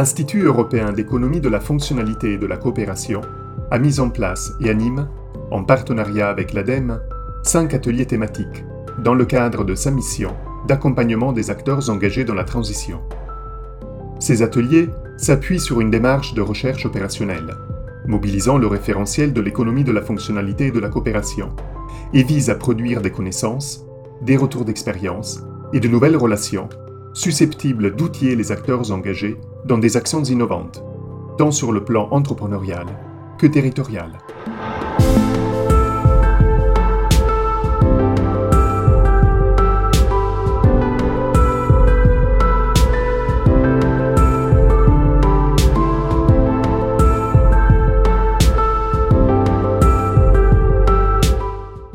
[0.00, 3.20] l'Institut européen d'économie de la fonctionnalité et de la coopération
[3.70, 5.06] a mis en place et anime,
[5.50, 7.02] en partenariat avec l'ADEME,
[7.42, 8.64] cinq ateliers thématiques
[9.04, 10.34] dans le cadre de sa mission
[10.66, 13.02] d'accompagnement des acteurs engagés dans la transition.
[14.20, 17.54] Ces ateliers s'appuient sur une démarche de recherche opérationnelle,
[18.06, 21.50] mobilisant le référentiel de l'économie de la fonctionnalité et de la coopération,
[22.14, 23.84] et visent à produire des connaissances,
[24.22, 25.44] des retours d'expérience
[25.74, 26.70] et de nouvelles relations
[27.12, 30.82] susceptibles d'outiller les acteurs engagés dans des actions innovantes,
[31.38, 32.86] tant sur le plan entrepreneurial
[33.38, 34.18] que territorial.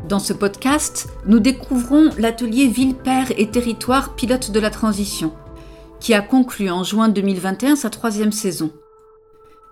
[0.08, 5.32] Dans ce podcast, nous découvrons l'atelier Ville, Père et Territoire pilote de la transition,
[6.00, 8.70] qui a conclu en juin 2021 sa troisième saison.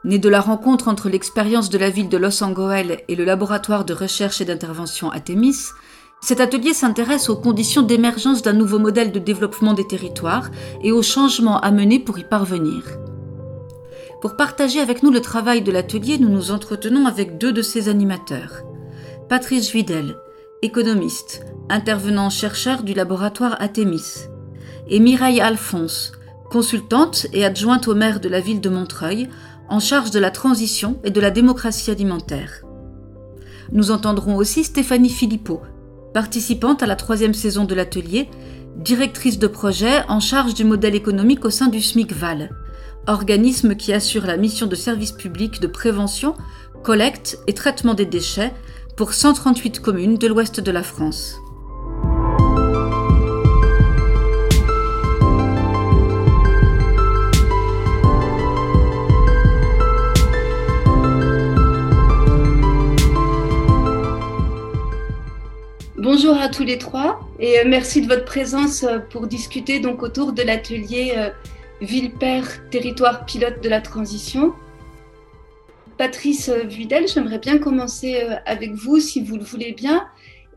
[0.05, 3.85] Né de la rencontre entre l'expérience de la ville de Los Angeles et le laboratoire
[3.85, 5.57] de recherche et d'intervention Atemis,
[6.21, 10.51] cet atelier s'intéresse aux conditions d'émergence d'un nouveau modèle de développement des territoires
[10.83, 12.83] et aux changements à mener pour y parvenir.
[14.23, 17.91] Pour partager avec nous le travail de l'atelier, nous nous entretenons avec deux de ses
[17.91, 18.63] animateurs.
[19.29, 20.17] Patrice Videl,
[20.63, 24.29] économiste, intervenant chercheur du laboratoire Atemis,
[24.89, 26.13] et Mireille Alphonse,
[26.51, 29.29] consultante et adjointe au maire de la ville de Montreuil,
[29.69, 32.63] en charge de la transition et de la démocratie alimentaire.
[33.73, 35.63] Nous entendrons aussi Stéphanie Philippot,
[36.13, 38.29] participante à la troisième saison de l'atelier,
[38.77, 42.51] directrice de projet en charge du modèle économique au sein du SMIC Val,
[43.07, 46.35] organisme qui assure la mission de service public de prévention,
[46.83, 48.53] collecte et traitement des déchets
[48.97, 51.37] pour 138 communes de l'ouest de la France.
[66.05, 70.03] Bonjour à tous les trois et euh, merci de votre présence euh, pour discuter donc
[70.03, 71.31] autour de l'atelier euh,
[71.81, 74.53] Ville-Père, territoire pilote de la transition.
[75.97, 80.07] Patrice Vidal, j'aimerais bien commencer avec vous, si vous le voulez bien.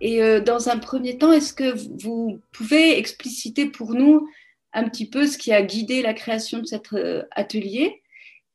[0.01, 4.27] Et dans un premier temps, est-ce que vous pouvez expliciter pour nous
[4.73, 6.89] un petit peu ce qui a guidé la création de cet
[7.31, 8.01] atelier?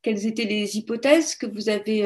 [0.03, 2.05] Quelles étaient les hypothèses que vous avez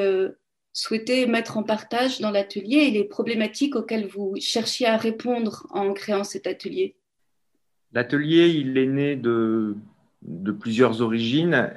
[0.76, 5.94] souhaité mettre en partage dans l'atelier et les problématiques auxquelles vous cherchiez à répondre en
[5.94, 6.94] créant cet atelier.
[7.94, 9.75] L'atelier, il est né de,
[10.20, 11.70] de plusieurs origines.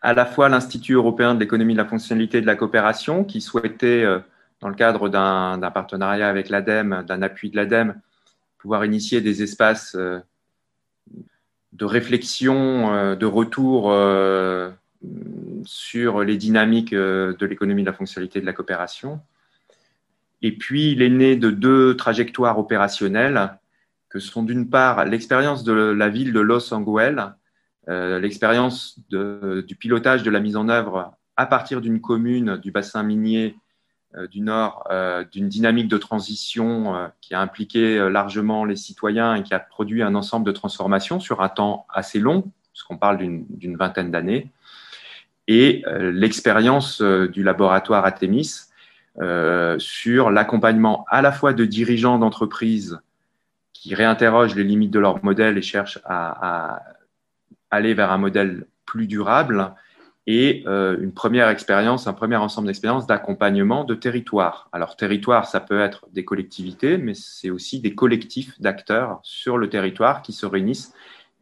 [0.00, 3.40] À la fois l'Institut européen de l'économie de la fonctionnalité et de la coopération, qui
[3.40, 4.20] souhaitait, euh,
[4.60, 8.00] dans le cadre d'un partenariat avec l'ADEME, d'un appui de l'ADEME,
[8.58, 10.20] pouvoir initier des espaces euh,
[11.72, 13.92] de réflexion, euh, de retour
[15.64, 19.20] sur les dynamiques de l'économie de la fonctionnalité et de la coopération.
[20.42, 23.58] Et puis, il est né de deux trajectoires opérationnelles,
[24.10, 27.32] que sont d'une part l'expérience de la ville de Los Angeles,
[27.88, 33.02] euh, l'expérience du pilotage de la mise en œuvre à partir d'une commune du bassin
[33.02, 33.56] minier
[34.14, 39.42] euh, du Nord, euh, d'une dynamique de transition qui a impliqué largement les citoyens et
[39.42, 43.76] qui a produit un ensemble de transformations sur un temps assez long, puisqu'on parle d'une
[43.76, 44.52] vingtaine d'années,
[45.46, 48.62] et l'expérience du laboratoire Atemis
[49.78, 52.98] sur l'accompagnement à la fois de dirigeants d'entreprises
[53.72, 56.82] qui réinterrogent les limites de leur modèle et cherchent à, à
[57.70, 59.74] aller vers un modèle plus durable
[60.26, 64.68] et euh, une première expérience, un premier ensemble d'expériences d'accompagnement de territoire.
[64.72, 69.68] Alors territoire, ça peut être des collectivités, mais c'est aussi des collectifs d'acteurs sur le
[69.68, 70.94] territoire qui se réunissent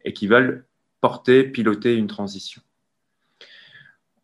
[0.03, 0.65] et qui veulent
[0.99, 2.61] porter, piloter une transition.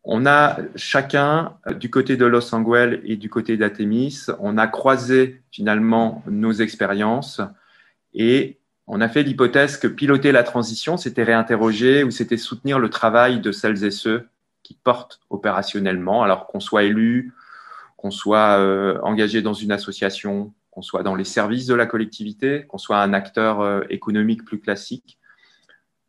[0.04, 4.66] On a chacun, euh, du côté de Los Angeles et du côté d'Atemis, on a
[4.66, 7.40] croisé finalement nos expériences
[8.14, 12.90] et on a fait l'hypothèse que piloter la transition, c'était réinterroger ou c'était soutenir le
[12.90, 14.26] travail de celles et ceux
[14.62, 17.32] qui portent opérationnellement, alors qu'on soit élu,
[17.96, 22.64] qu'on soit euh, engagé dans une association, qu'on soit dans les services de la collectivité,
[22.68, 25.18] qu'on soit un acteur euh, économique plus classique.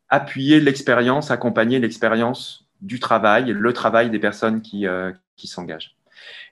[0.09, 5.95] Appuyer l'expérience, accompagner l'expérience du travail, le travail des personnes qui, euh, qui s'engagent.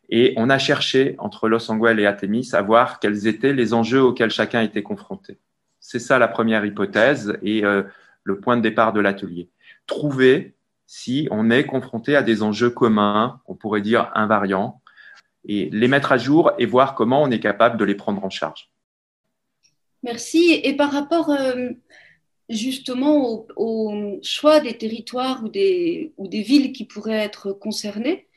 [0.09, 4.01] Et on a cherché, entre Los Angeles et Atemis, à voir quels étaient les enjeux
[4.01, 5.37] auxquels chacun était confronté.
[5.79, 7.83] C'est ça la première hypothèse et euh,
[8.23, 9.49] le point de départ de l'atelier.
[9.85, 10.55] Trouver
[10.87, 14.81] si on est confronté à des enjeux communs, on pourrait dire invariants,
[15.45, 18.29] et les mettre à jour et voir comment on est capable de les prendre en
[18.29, 18.71] charge.
[20.03, 20.59] Merci.
[20.63, 21.69] Et par rapport euh,
[22.49, 28.27] justement au, choix des territoires ou des, villes qui pourraient être concernées.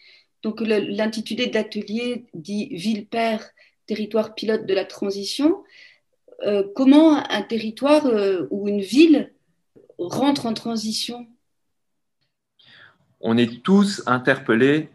[0.42, 3.44] Donc l'intitulé de l'atelier dit Ville-Père,
[3.86, 5.62] territoire pilote de la transition.
[6.44, 9.32] Euh, comment un territoire euh, ou une ville
[9.98, 11.26] rentre en transition?
[13.20, 14.88] On est tous interpellés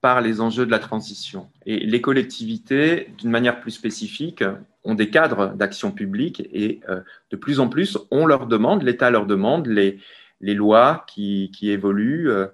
[0.00, 1.48] par les enjeux de la transition.
[1.66, 4.42] Et les collectivités, d'une manière plus spécifique,
[4.88, 9.10] ont des cadres d'action publique et euh, de plus en plus, on leur demande, l'État
[9.10, 9.98] leur demande, les,
[10.40, 12.46] les lois qui, qui évoluent euh,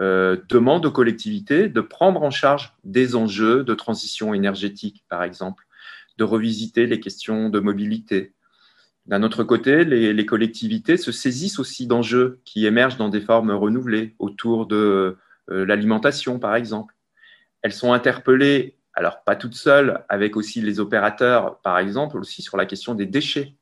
[0.00, 5.66] euh, demandent aux collectivités de prendre en charge des enjeux de transition énergétique, par exemple,
[6.16, 8.34] de revisiter les questions de mobilité.
[9.06, 13.50] D'un autre côté, les, les, collectivités se saisissent aussi d'enjeux qui émergent dans des formes
[13.50, 15.16] renouvelées autour de
[15.48, 16.94] l'alimentation, par exemple.
[17.62, 22.56] Elles sont interpellées alors pas toutes seules, avec aussi les opérateurs, par exemple, aussi sur
[22.56, 23.54] la question des déchets.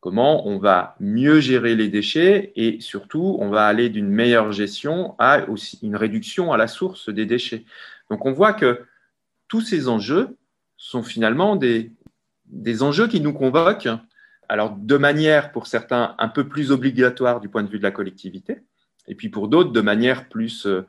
[0.00, 5.14] Comment on va mieux gérer les déchets et surtout, on va aller d'une meilleure gestion
[5.18, 7.64] à aussi une réduction à la source des déchets.
[8.10, 8.84] Donc on voit que
[9.48, 10.36] tous ces enjeux
[10.76, 11.90] sont finalement des,
[12.44, 13.88] des enjeux qui nous convoquent,
[14.48, 17.90] alors de manière pour certains un peu plus obligatoire du point de vue de la
[17.90, 18.58] collectivité,
[19.08, 20.86] et puis pour d'autres de manière plus euh,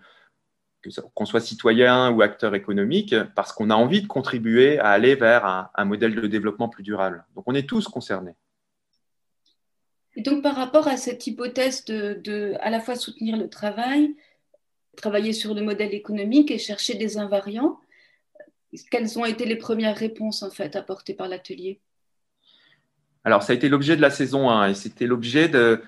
[1.14, 5.70] qu'on soit citoyen ou acteur économique, parce qu'on a envie de contribuer à aller vers
[5.74, 7.26] un, modèle de développement plus durable.
[7.36, 8.36] Donc on est tous concernés.
[10.16, 14.16] Et donc par rapport à cette hypothèse de, à la fois soutenir le travail,
[14.96, 17.80] travailler sur le modèle économique et chercher des invariants,
[18.92, 21.80] quelles ont été les premières réponses en fait apportées par l'atelier?
[23.24, 25.82] Alors ça a été l'objet de la saison 1 et c'était l'objet de,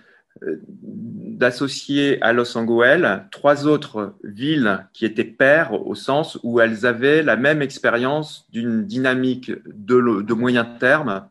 [1.38, 7.22] d'associer à Los Angeles trois autres villes qui étaient paires au sens où elles avaient
[7.22, 11.30] la même expérience d'une dynamique de, moyen terme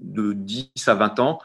[0.00, 1.38] de 10 à 20 ans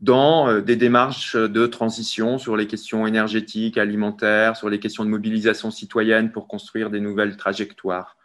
[0.00, 5.10] dans euh, des démarches de transition sur les questions énergétiques, alimentaires, sur les questions de
[5.10, 8.16] mobilisation citoyenne pour construire des nouvelles trajectoires.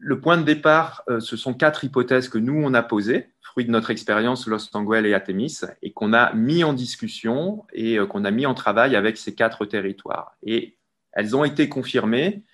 [0.00, 3.66] Le point de départ, euh, ce sont quatre hypothèses que nous, on a posées fruit
[3.66, 8.06] de notre expérience Los Angeles et Atemis, et qu'on a mis en discussion et euh,
[8.06, 10.34] qu'on a mis en travail avec ces quatre territoires.
[10.42, 10.78] Et
[11.12, 12.44] elles ont été confirmées,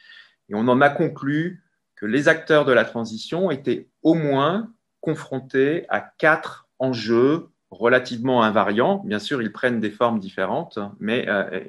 [0.49, 1.63] et on en a conclu
[1.95, 9.01] que les acteurs de la transition étaient au moins confrontés à quatre enjeux relativement invariants.
[9.05, 11.61] Bien sûr, ils prennent des formes différentes, mais euh,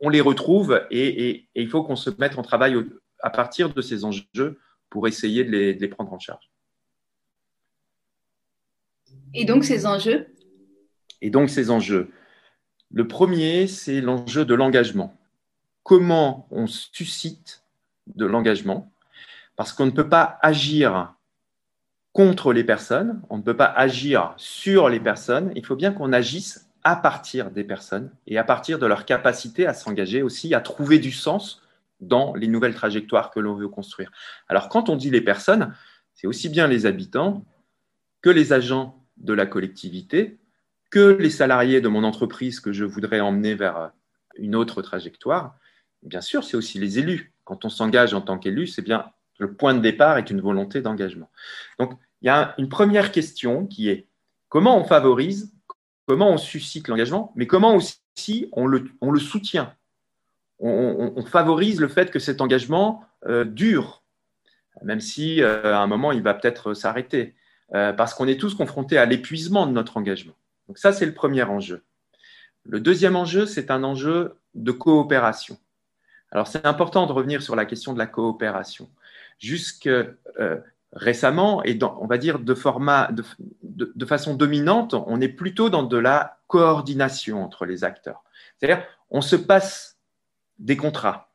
[0.00, 2.82] on les retrouve et, il faut qu'on se mette en travail
[3.20, 4.58] à partir de ces enjeux
[4.88, 6.48] pour essayer de les prendre en charge.
[9.34, 10.26] Et donc ces enjeux
[11.20, 12.10] Et donc ces enjeux.
[12.90, 15.14] Le premier, c'est l'enjeu de l'engagement.
[15.82, 17.62] Comment on suscite
[18.06, 18.92] de l'engagement?
[19.56, 21.14] Parce qu'on ne peut pas agir
[22.12, 26.12] contre les personnes, on ne peut pas agir sur les personnes, il faut bien qu'on
[26.12, 30.60] agisse à partir des personnes et à partir de leur capacité à s'engager aussi, à
[30.60, 31.62] trouver du sens
[32.00, 34.10] dans les nouvelles trajectoires que l'on veut construire.
[34.48, 35.74] Alors quand on dit les personnes,
[36.14, 37.44] c'est aussi bien les habitants
[38.22, 40.38] que les agents de la collectivité
[40.90, 43.92] que les salariés de mon entreprise que je voudrais emmener vers
[44.36, 45.56] une autre trajectoire.
[46.02, 47.32] Bien sûr, c'est aussi les élus.
[47.44, 50.82] Quand on s'engage en tant qu'élu, c'est bien le point de départ est une volonté
[50.82, 51.30] d'engagement.
[51.78, 54.08] Donc, il y a une première question qui est
[54.48, 55.54] comment on favorise,
[56.06, 59.74] comment on suscite l'engagement, mais comment aussi on le, on le soutient?
[60.60, 64.02] On, favorise le fait que cet engagement euh, dure,
[64.82, 67.36] même si euh, à un moment il va peut-être s'arrêter.
[67.74, 70.32] Euh, parce qu'on est tous confrontés à l'épuisement de notre engagement.
[70.68, 71.82] Donc ça, c'est le premier enjeu.
[72.64, 75.58] Le deuxième enjeu, c'est un enjeu de coopération.
[76.30, 78.88] Alors c'est important de revenir sur la question de la coopération.
[79.38, 80.60] Jusque euh,
[80.92, 83.10] récemment, et on va dire de, format,
[83.62, 88.22] de, façon dominante, on est plutôt dans de la coordination entre les acteurs.
[88.56, 89.98] C'est-à-dire, on se passe
[90.58, 91.30] des contrats.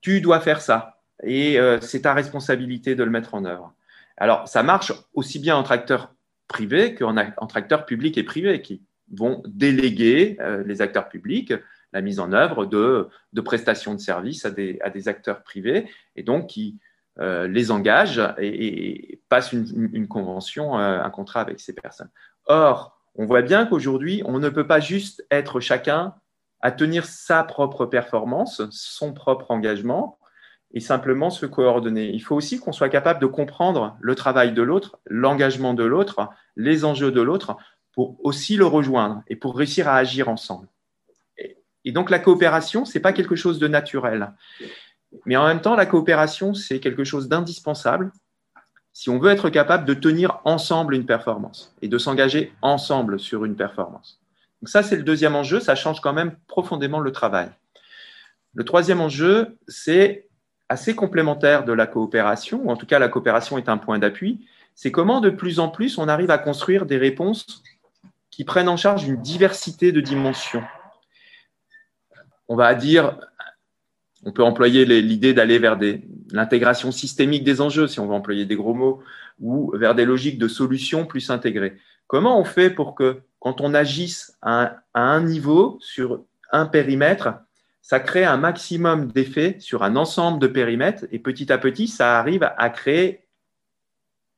[0.00, 3.74] Tu dois faire ça, et euh, c'est ta responsabilité de le mettre en œuvre.
[4.20, 6.14] Alors, ça marche aussi bien entre acteurs
[6.46, 11.52] privés qu'entre acteurs publics et privés qui vont déléguer euh, les acteurs publics
[11.92, 13.08] la mise en œuvre de,
[13.40, 16.78] prestations de services à des, acteurs privés et donc qui
[17.18, 22.10] euh, les engagent et, passent une, convention, euh, un contrat avec ces personnes.
[22.46, 26.14] Or, on voit bien qu'aujourd'hui, on ne peut pas juste être chacun
[26.60, 30.19] à tenir sa propre performance, son propre engagement,
[30.72, 32.10] et simplement se coordonner.
[32.10, 36.28] Il faut aussi qu'on soit capable de comprendre le travail de l'autre, l'engagement de l'autre,
[36.56, 37.56] les enjeux de l'autre,
[37.92, 40.68] pour aussi le rejoindre et pour réussir à agir ensemble.
[41.84, 44.32] Et donc la coopération, c'est pas quelque chose de naturel,
[45.26, 48.12] mais en même temps la coopération, c'est quelque chose d'indispensable
[48.92, 53.44] si on veut être capable de tenir ensemble une performance et de s'engager ensemble sur
[53.44, 54.20] une performance.
[54.60, 57.48] Donc ça, c'est le deuxième enjeu, ça change quand même profondément le travail.
[58.52, 60.28] Le troisième enjeu, c'est
[60.70, 64.46] assez complémentaire de la coopération, ou en tout cas la coopération est un point d'appui,
[64.74, 67.62] c'est comment de plus en plus on arrive à construire des réponses
[68.30, 70.62] qui prennent en charge une diversité de dimensions.
[72.48, 73.18] On va dire
[74.24, 75.78] on peut employer l'idée d'aller vers
[76.30, 79.02] l'intégration systémique des enjeux, si on veut employer des gros mots,
[79.40, 81.78] ou vers des logiques de solutions plus intégrées.
[82.06, 86.22] Comment on fait pour que, quand on agisse à un, niveau, sur
[86.52, 87.30] un périmètre,
[87.82, 92.18] ça crée un maximum d'effets sur un ensemble de périmètres, et petit à petit, ça
[92.18, 93.26] arrive à créer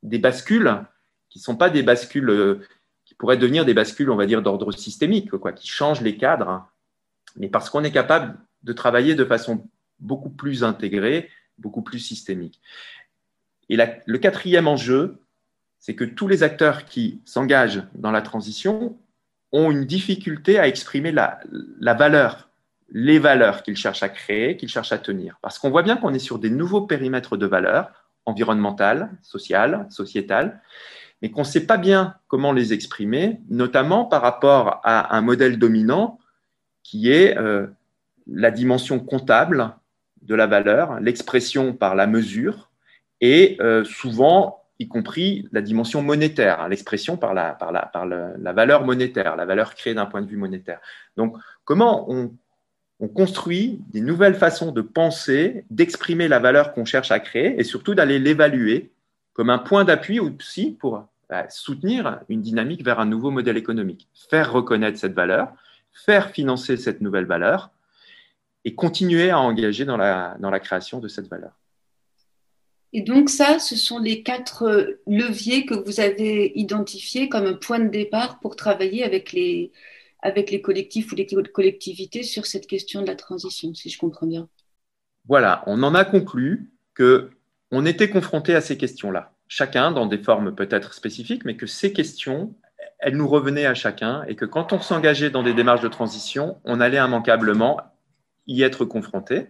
[0.03, 0.85] des bascules
[1.29, 2.61] qui ne sont pas des bascules euh,
[3.05, 6.69] qui pourraient devenir des bascules, on va dire, d'ordre systémique, quoi, qui changent les cadres,
[7.37, 9.69] mais parce qu'on est capable de travailler de façon
[9.99, 12.61] beaucoup plus intégrée, beaucoup plus systémique.
[13.69, 15.23] Et le quatrième enjeu,
[15.79, 18.99] c'est que tous les acteurs qui s'engagent dans la transition
[19.51, 21.41] ont une difficulté à exprimer la,
[21.81, 22.52] la valeur,
[22.93, 25.39] les valeurs qu'ils cherchent à créer, qu'ils cherchent à tenir.
[25.41, 27.91] Parce qu'on voit bien qu'on est sur des nouveaux périmètres de valeurs
[28.27, 30.61] environnementales, sociales, sociétales,
[31.21, 35.59] mais qu'on ne sait pas bien comment les exprimer, notamment par rapport à un modèle
[35.59, 36.19] dominant
[36.83, 37.67] qui est euh,
[38.27, 39.75] la dimension comptable
[40.21, 42.71] de la valeur, l'expression par la mesure,
[43.21, 48.05] et euh, souvent, y compris la dimension monétaire, hein, l'expression par, la, par, la, par
[48.05, 50.81] la valeur monétaire, la valeur créée d'un point de vue monétaire.
[51.17, 52.35] Donc, comment on,
[53.03, 57.65] on construit des nouvelles façons de penser, d'exprimer la valeur qu'on cherche à créer, et
[57.65, 58.93] surtout d'aller l'évaluer
[59.33, 64.09] comme un point d'appui aussi pour bah, soutenir une dynamique vers un nouveau modèle économique,
[64.31, 65.53] faire reconnaître cette valeur,
[65.93, 67.73] faire financer cette nouvelle valeur,
[68.65, 71.59] et continuer à engager dans la, dans la création de cette valeur.
[72.93, 77.55] Et donc ça, ce sont les quatre euh, leviers que vous avez identifiés comme un
[77.55, 79.73] point de départ pour travailler avec les,
[80.23, 84.27] avec les collectifs ou les collectivités sur cette question de la transition, si je comprends
[84.27, 84.49] bien.
[85.29, 87.31] Voilà, on en a conclu que
[87.71, 91.93] on était confronté à ces questions-là, chacun dans des formes peut-être spécifiques, mais que ces
[91.93, 92.55] questions,
[92.99, 96.59] elles nous revenaient à chacun et que quand on s'engageait dans des démarches de transition,
[96.65, 97.81] on allait immanquablement
[98.47, 99.49] y être confronté.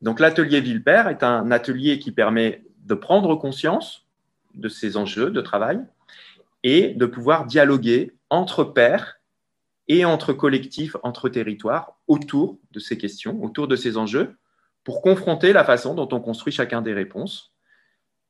[0.00, 4.06] Donc l'atelier Villepère est un atelier qui permet de prendre conscience
[4.54, 5.80] de ces enjeux de travail
[6.62, 9.19] et de pouvoir dialoguer entre pairs
[9.90, 14.36] et entre collectifs, entre territoires, autour de ces questions, autour de ces enjeux,
[14.84, 17.52] pour confronter la façon dont on construit chacun des réponses.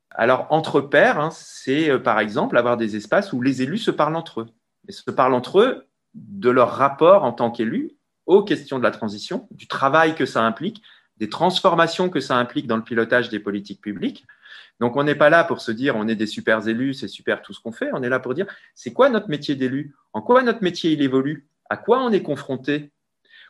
[0.09, 3.91] Alors, entre pairs, hein, c'est euh, par exemple avoir des espaces où les élus se
[3.91, 4.47] parlent entre eux,
[4.87, 7.91] et se parlent entre eux de leur rapport en tant qu'élus
[8.25, 10.81] aux questions de la transition, du travail que ça implique,
[11.17, 14.25] des transformations que ça implique dans le pilotage des politiques publiques.
[14.79, 17.43] Donc, on n'est pas là pour se dire on est des super élus, c'est super
[17.43, 17.91] tout ce qu'on fait.
[17.93, 19.93] On est là pour dire c'est quoi notre métier d'élu?
[20.11, 21.47] En quoi notre métier il évolue?
[21.71, 22.91] À quoi on est confronté?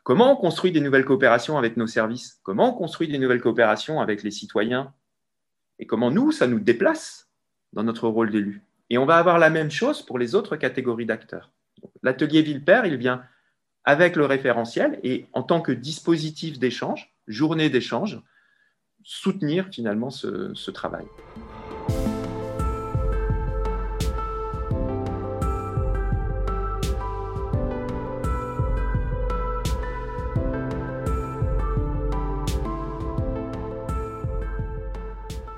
[0.03, 2.39] Comment on construit des nouvelles coopérations avec nos services?
[2.43, 4.93] Comment on construit des nouvelles coopérations avec les citoyens?
[5.79, 7.31] Et comment nous, ça nous déplace
[7.73, 8.61] dans notre rôle d'élu?
[8.91, 11.51] Et on va avoir la même chose pour les autres catégories d'acteurs.
[12.03, 13.23] L'atelier Villepère, il vient
[13.85, 18.21] avec le référentiel et en tant que dispositif d'échange, journée d'échange,
[19.03, 21.07] soutenir finalement ce, travail.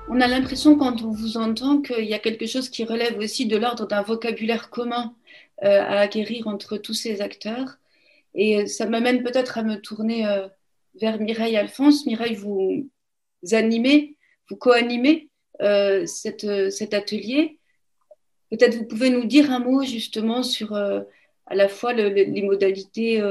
[0.08, 3.46] On a l'impression quand on vous entend qu'il y a quelque chose qui relève aussi
[3.46, 5.14] de l'ordre d'un vocabulaire commun
[5.62, 7.78] euh, à acquérir entre tous ces acteurs.
[8.34, 10.48] Et ça m'amène peut-être à me tourner euh,
[11.00, 12.06] vers Mireille Alphonse.
[12.06, 12.90] Mireille, vous
[13.52, 14.16] animez,
[14.50, 15.30] vous co-animez
[15.62, 17.58] euh, cet atelier.
[18.50, 21.00] Peut-être vous pouvez nous dire un mot justement sur euh,
[21.46, 23.22] à la fois les modalités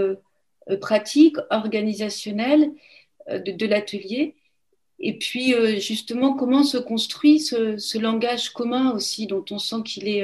[0.79, 2.71] pratiques, organisationnelles
[3.27, 4.35] de, l'atelier,
[5.05, 10.07] et puis justement comment se construit ce, ce, langage commun aussi dont on sent qu'il
[10.07, 10.23] est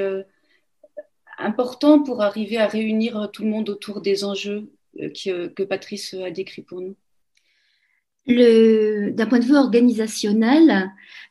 [1.40, 4.70] important pour arriver à réunir tout le monde autour des enjeux
[5.00, 6.96] euh, euh, que, Patrice a décrits pour nous?
[8.26, 10.90] D'un point de vue organisationnel,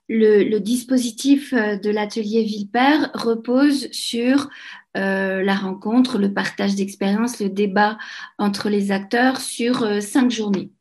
[0.09, 4.49] le, dispositif de l'atelier Villepère repose sur
[4.97, 7.97] euh, la rencontre, le partage d'expériences, le débat
[8.37, 10.71] entre les acteurs sur cinq journées.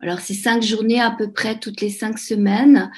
[0.00, 2.90] Alors, c'est cinq journées à peu près toutes les cinq semaines.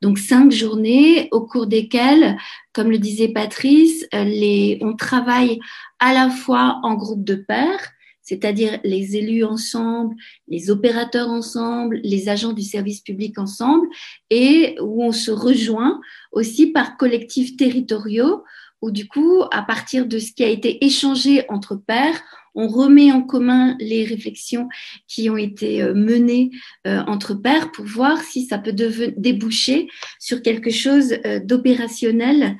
[0.00, 2.36] Donc cinq journées au cours desquelles,
[2.72, 5.60] comme le disait Patrice, euh, on travaille
[5.98, 7.90] à la fois en groupe de pairs,
[8.22, 10.16] c'est-à-dire les élus ensemble,
[10.48, 13.86] les opérateurs ensemble, les agents du service public ensemble,
[14.30, 16.00] et où on se rejoint
[16.32, 18.42] aussi par collectifs territoriaux,
[18.84, 22.20] où du coup, à partir de ce qui a été échangé entre pairs,
[22.54, 24.68] on remet en commun les réflexions
[25.08, 26.50] qui ont été euh, menées
[26.86, 28.74] euh, entre pairs pour voir si ça peut
[29.16, 29.88] déboucher
[30.20, 32.56] sur quelque chose euh, d'opérationnel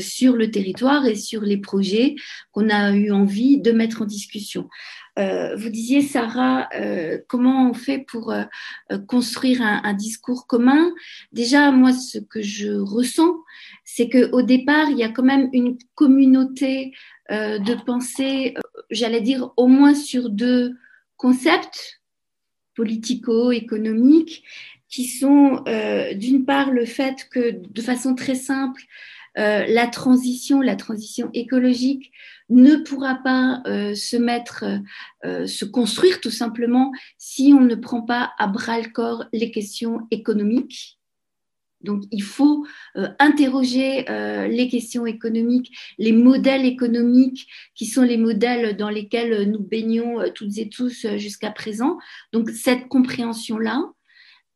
[0.00, 2.16] sur le territoire et sur les projets
[2.50, 4.68] qu'on a eu envie de mettre en discussion.
[5.56, 6.68] Vous disiez, Sarah,
[7.28, 8.32] comment on fait pour
[9.08, 10.92] construire un, un, discours commun?
[11.32, 13.34] Déjà, moi, ce que je ressens,
[13.84, 16.92] c'est qu'au départ, il y a quand même une communauté
[17.28, 18.54] de pensée
[18.90, 20.76] j'allais dire, au moins sur deux
[21.16, 22.00] concepts
[22.74, 24.44] politico-économiques
[24.88, 28.82] qui sont euh, d'une part le fait que de façon très simple,
[29.38, 32.10] euh, la transition, la transition écologique
[32.50, 34.64] ne pourra pas euh, se mettre,
[35.24, 40.06] se construire tout simplement si on ne prend pas à bras le corps les questions
[40.10, 41.00] économiques
[41.82, 42.66] donc, il faut
[42.96, 49.50] euh, interroger euh, les questions économiques, les modèles économiques qui sont les modèles dans lesquels
[49.50, 51.98] nous baignons euh, toutes et tous jusqu'à présent.
[52.32, 53.90] Donc, cette compréhension-là,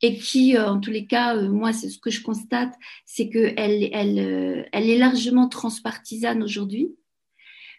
[0.02, 2.74] et qui, en tous les cas, moi, c'est ce que je constate,
[3.06, 6.94] c'est qu'elle elle, elle est largement transpartisane aujourd'hui.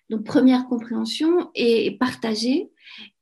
[0.10, 2.70] Donc, première compréhension est partagée.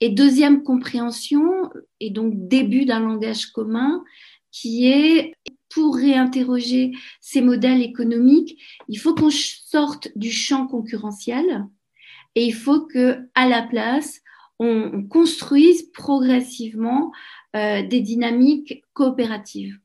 [0.01, 4.03] Et deuxième compréhension, et donc début d'un langage commun,
[4.51, 5.33] qui est
[5.73, 11.65] pour réinterroger ces modèles économiques, il faut qu'on sorte du champ concurrentiel
[12.35, 14.21] et il faut que, à la place,
[14.59, 17.11] on, construise progressivement
[17.55, 19.79] euh, des dynamiques coopératives.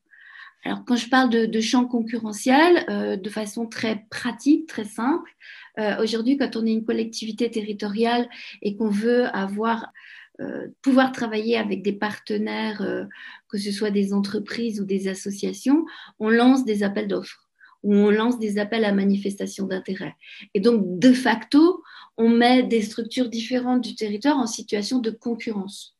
[0.64, 5.30] Alors, quand je parle de, champ concurrentiel, euh, de façon très pratique, très simple,
[5.78, 8.28] euh, aujourd'hui, quand on est une collectivité territoriale
[8.62, 9.92] et qu'on veut avoir
[10.40, 13.04] euh, pouvoir travailler avec des partenaires, euh,
[13.48, 15.84] que ce soit des entreprises ou des associations,
[16.20, 17.48] on lance des appels d'offres
[17.82, 20.14] ou on lance des appels à manifestation d'intérêt.
[20.54, 21.82] Et donc, de facto,
[22.16, 25.97] on met des structures différentes du territoire en situation de concurrence.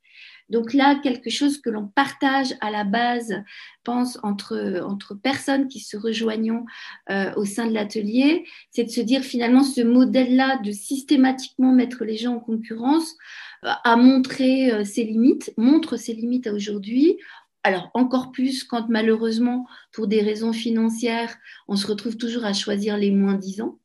[0.48, 3.42] Donc là, quelque chose que l'on partage à la base,
[3.84, 6.64] pense entre, personnes qui se rejoignent
[7.10, 12.04] euh, au sein de l'atelier, c'est de se dire finalement ce modèle-là de systématiquement mettre
[12.04, 13.16] les gens en concurrence
[13.62, 17.18] a montré euh, ses limites, montre ses limites aujourd'hui.
[17.64, 22.96] Alors encore plus quand malheureusement, pour des raisons financières, on se retrouve toujours à choisir
[22.96, 23.78] les moins disants.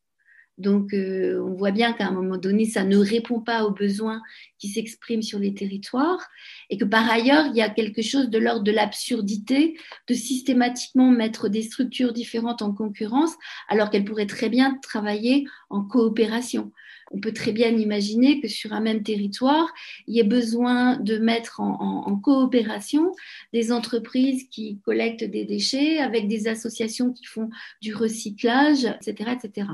[0.59, 4.21] Donc, euh, on voit bien qu'à un moment donné, ça ne répond pas aux besoins
[4.59, 6.29] qui s'expriment sur les territoires
[6.69, 11.09] et que par ailleurs, il y a quelque chose de l'ordre de l'absurdité de systématiquement
[11.09, 13.33] mettre des structures différentes en concurrence
[13.67, 16.71] alors qu'elles pourraient très bien travailler en coopération
[17.13, 19.71] on peut très bien imaginer que sur un même territoire,
[20.07, 23.11] il y ait besoin de mettre en, coopération
[23.53, 27.49] des entreprises qui collectent des déchets avec des associations qui font
[27.81, 29.67] du recyclage, etc., etc.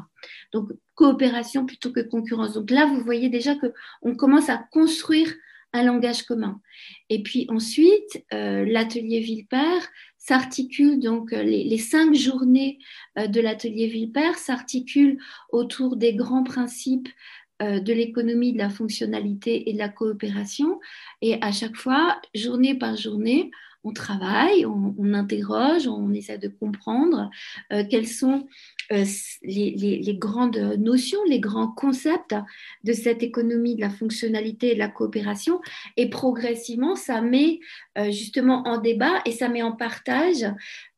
[0.51, 2.53] Donc, coopération plutôt que concurrence.
[2.53, 5.33] Donc là, vous voyez déjà qu'on commence à construire
[5.73, 6.59] un langage commun.
[7.09, 9.87] Et puis ensuite, euh, l'atelier Villepère
[10.29, 12.77] s'articule, donc les, cinq journées
[13.17, 15.17] euh, de l'atelier Villepère s'articulent
[15.51, 17.09] autour des grands principes
[17.63, 20.79] euh, de l'économie, de la fonctionnalité et de la coopération.
[21.23, 23.49] Et à chaque fois, journée par journée,
[23.83, 27.31] on travaille, on, interroge, on essaie de comprendre
[27.73, 28.47] euh, quelles sont
[28.91, 29.05] euh,
[29.43, 32.35] les, grandes notions, les grands concepts
[32.83, 35.61] de cette économie de la fonctionnalité et de la coopération.
[35.97, 37.59] Et progressivement, ça met
[37.97, 40.45] euh, justement en débat et ça met en partage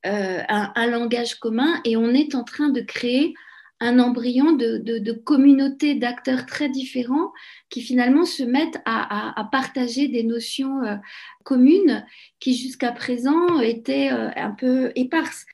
[0.03, 3.35] un, langage commun et on est en train de créer
[3.81, 7.33] un embryon de, communautés d'acteurs très différents
[7.69, 10.95] qui finalement se mettent à, partager des notions euh,
[11.43, 12.05] communes
[12.39, 15.45] qui jusqu'à présent étaient euh, un peu éparses.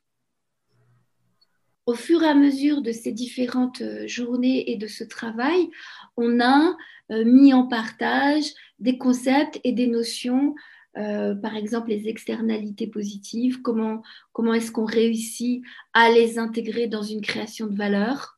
[1.88, 5.70] Au fur et à mesure de ces différentes euh, journées et de ce travail,
[6.18, 6.76] on a
[7.24, 8.44] mis en partage
[8.80, 10.56] des concepts et des notions
[10.98, 14.02] euh, par exemple les externalités positives, comment,
[14.34, 18.37] comment est-ce qu'on réussit à les intégrer dans une création de valeur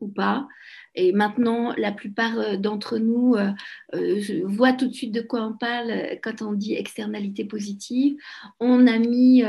[0.00, 0.46] ou pas.
[0.94, 5.52] Et maintenant, la plupart euh, d'entre nous euh, voient tout de suite de quoi on
[5.52, 8.16] parle quand on dit externalité positive.
[8.60, 9.42] On a mis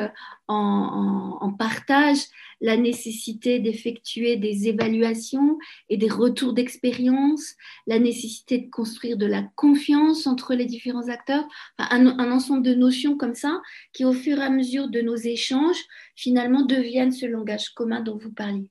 [0.48, 2.20] en, partage
[2.62, 5.58] la nécessité d'effectuer des évaluations
[5.90, 7.56] et des retours d'expérience,
[7.88, 11.46] la nécessité de construire de la confiance entre les différents acteurs,
[11.78, 13.62] un, un, ensemble de notions comme ça
[13.94, 15.84] qui, au fur et à mesure de nos échanges,
[16.16, 18.70] finalement deviennent ce langage commun dont vous parliez.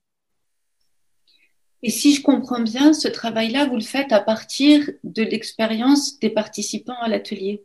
[1.83, 6.31] Et si je comprends bien, ce travail-là, vous le faites à partir de l'expérience des
[6.31, 7.65] participants à l'atelier.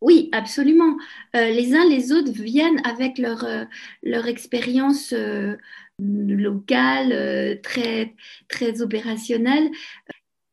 [0.00, 0.96] Oui, absolument.
[1.36, 3.64] Euh, les uns les autres viennent avec leur, euh,
[4.02, 5.56] leur expérience euh,
[5.98, 8.14] locale, très,
[8.48, 9.70] très opérationnelle.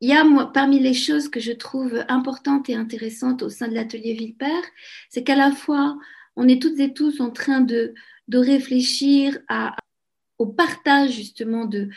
[0.01, 3.67] Il y a, moi, parmi les choses que je trouve importantes et intéressantes au sein
[3.69, 4.63] de l'atelier Villepère,
[5.10, 5.97] c'est qu'à la fois,
[6.36, 7.93] on est toutes et tous en train de,
[8.27, 9.75] de réfléchir à,
[10.39, 11.89] au partage justement de,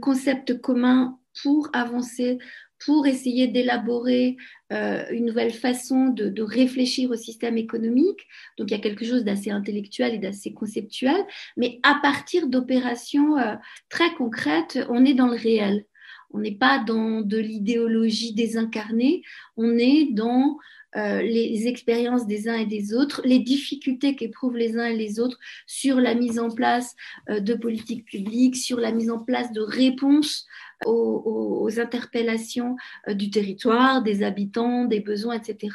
[0.00, 2.38] concepts communs pour avancer,
[2.84, 4.36] pour essayer d'élaborer
[4.72, 8.26] euh, une nouvelle façon de, de, réfléchir au système économique.
[8.58, 11.16] Donc il y a quelque chose d'assez intellectuel et d'assez conceptuel,
[11.56, 13.54] mais à partir d'opérations euh,
[13.88, 15.86] très concrètes, on est dans le réel.
[16.30, 19.22] On n'est pas dans de l'idéologie désincarnée,
[19.56, 20.58] on est dans
[20.96, 25.18] euh, les expériences des uns et des autres, les difficultés qu'éprouvent les uns et les
[25.18, 26.94] autres sur la mise en place
[27.28, 30.46] euh, de politiques publiques, sur la mise en place de réponses
[30.86, 32.76] aux, interpellations
[33.08, 35.74] euh, du territoire, des habitants, des besoins, etc.,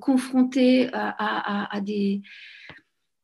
[0.00, 2.22] confrontés à des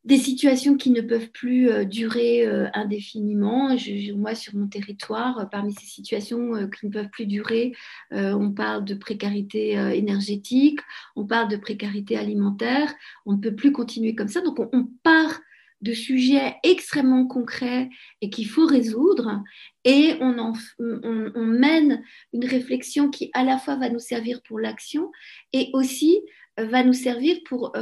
[0.09, 3.77] des situations qui ne peuvent plus euh, durer euh, indéfiniment.
[4.16, 7.73] moi, sur mon territoire, euh, parmi ces situations qui ne peuvent plus durer,
[8.11, 10.81] on parle de précarité énergétique,
[11.14, 12.94] on parle de précarité alimentaire.
[13.27, 14.40] On ne peut plus continuer comme ça.
[14.40, 15.40] Donc, on, part
[15.83, 17.88] de sujets extrêmement concrets
[18.21, 19.42] et qu'il faut résoudre
[19.85, 25.12] et on, on, mène une réflexion qui à la fois va nous servir pour l'action
[25.53, 26.21] et aussi
[26.57, 27.73] va nous servir pour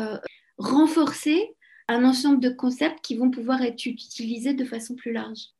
[0.59, 1.56] renforcer
[1.88, 5.51] un ensemble de concepts qui vont pouvoir être utilisés de façon plus large.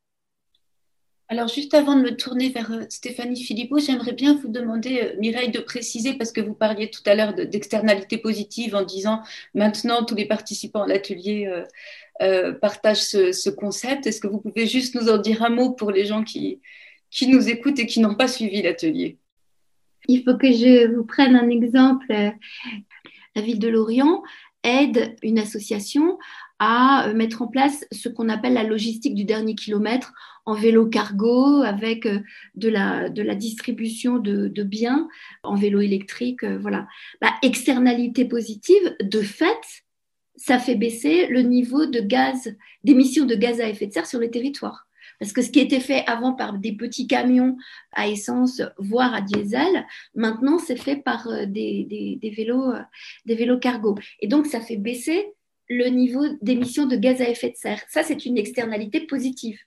[1.29, 5.17] Alors, juste avant de me tourner vers euh, Stéphanie Philippot, j'aimerais bien vous demander, euh,
[5.19, 10.05] Mireille, de préciser, parce que vous parliez tout à l'heure d'externalité positive en disant maintenant
[10.05, 11.53] tous les participants à l'atelier
[12.23, 14.07] euh, partagent ce, concept.
[14.07, 16.61] Est-ce que vous pouvez juste nous en dire un mot pour les gens qui,
[17.11, 19.19] qui nous écoutent et qui n'ont pas suivi l'atelier?
[20.07, 22.07] Il faut que je vous prenne un exemple.
[23.35, 24.23] La ville de Lorient
[24.67, 26.19] aide une association
[26.59, 30.13] à euh, mettre en place ce qu'on appelle la logistique du dernier kilomètre
[30.47, 32.21] en vélo cargo avec euh,
[32.55, 35.09] de la, de la distribution de, de biens
[35.43, 36.45] en vélo électrique.
[36.45, 36.87] Euh, voilà.
[37.21, 39.85] La externalité positive, de fait,
[40.37, 44.21] ça fait baisser le niveau de gaz, d'émissions de gaz à effet de serre sur
[44.21, 44.86] le territoire.
[45.19, 47.57] Parce que ce qui était fait avant par des petits camions
[47.93, 52.83] à essence, voire à diesel, maintenant c'est fait par euh, des, vélos, euh,
[53.25, 53.97] des vélos cargo.
[54.21, 55.27] Et donc ça fait baisser
[55.69, 57.83] le niveau d'émissions de gaz à effet de serre.
[57.89, 59.59] Ça, c'est une externalité positive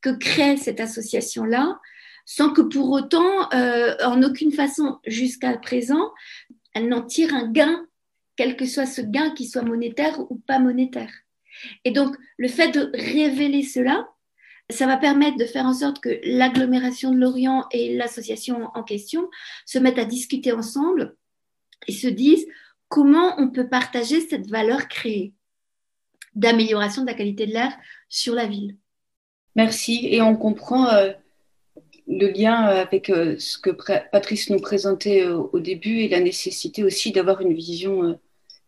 [0.00, 1.78] que crée cette association-là,
[2.24, 6.12] sans que pour autant, euh, en aucune façon jusqu'à présent,
[6.74, 7.86] elle n'en tire un gain,
[8.36, 11.12] quel que soit ce gain, qui soit monétaire ou pas monétaire.
[11.84, 14.08] Et donc, le fait de révéler cela,
[14.70, 19.28] ça va permettre de faire en sorte que l'agglomération de Lorient et l'association en question
[19.64, 21.16] se mettent à discuter ensemble
[21.86, 22.46] et se disent
[22.88, 25.34] comment on peut partager cette valeur créée
[26.34, 27.72] d'amélioration de la qualité de l'air
[28.08, 28.76] sur la ville.
[29.54, 30.06] Merci.
[30.10, 31.12] Et on comprend euh,
[32.06, 33.70] le lien avec euh, ce que
[34.10, 38.18] Patrice nous présentait euh, au début et la nécessité aussi d'avoir une vision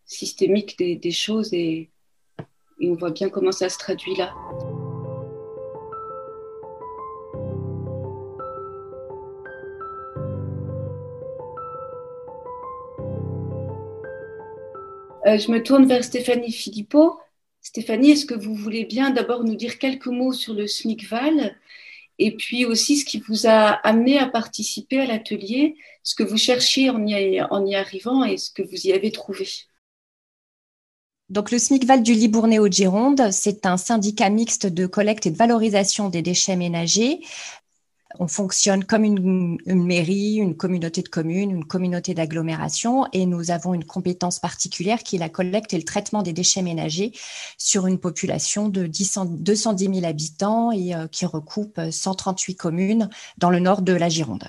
[0.06, 1.90] systémique des, choses et
[2.80, 4.32] on voit bien comment ça se traduit là.
[15.26, 17.18] Euh, je me tourne vers Stéphanie Philippot.
[17.61, 21.57] Stéphanie, est-ce que vous voulez bien d'abord nous dire quelques mots sur le SMICVAL
[22.20, 26.37] et puis aussi ce qui vous a amené à participer à l'atelier, ce que vous
[26.37, 29.46] cherchiez en y, arrivant et ce que vous y avez trouvé?
[31.28, 35.37] Donc, le SMICVAL du Libournais au Gironde, c'est un syndicat mixte de collecte et de
[35.37, 37.20] valorisation des déchets ménagers
[38.18, 43.75] on fonctionne comme une, mairie, une communauté de communes, une communauté d'agglomération et nous avons
[43.75, 47.12] une compétence particulière qui est la collecte et le traitement des déchets ménagers
[47.59, 53.59] sur une population de 210 000 habitants et euh, qui recoupe 138 communes dans le
[53.59, 54.49] nord de la Gironde.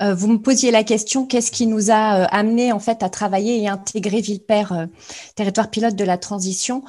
[0.00, 3.10] Euh, vous me posiez la question, qu'est-ce qui nous a euh, amené en fait à
[3.10, 4.86] travailler et intégrer Villepère,
[5.34, 6.84] territoire pilote de la transition?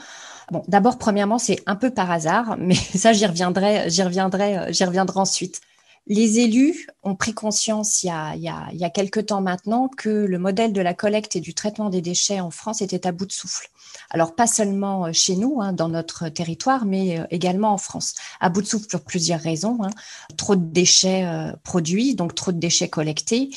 [0.52, 4.72] Bon, d'abord, premièrement, c'est un peu par hasard, mais ça, j'y reviendrai, j'y reviendrai, euh,
[4.72, 5.62] j'y reviendrai ensuite.
[6.08, 9.20] Les élus ont pris conscience il y, a, il, y a, il y a quelque
[9.20, 12.82] temps maintenant que le modèle de la collecte et du traitement des déchets en France
[12.82, 13.70] était à bout de souffle.
[14.10, 18.16] Alors pas seulement euh, chez nous, hein, dans notre territoire, mais euh, également en France.
[18.40, 19.78] À bout de souffle pour plusieurs raisons.
[19.84, 19.92] Hein.
[20.36, 21.28] Trop de déchets
[21.64, 23.52] produits, donc trop de déchets collectés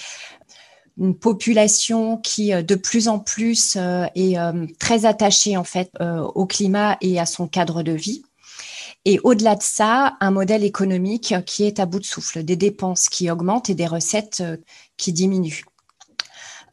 [0.99, 5.91] une population qui euh, de plus en plus euh, est euh, très attachée en fait
[6.35, 8.23] au climat et à son cadre de vie.
[9.05, 13.09] Et au-delà de ça, un modèle économique qui est à bout de souffle, des dépenses
[13.09, 14.45] qui augmentent et des recettes
[14.97, 15.65] qui diminuent.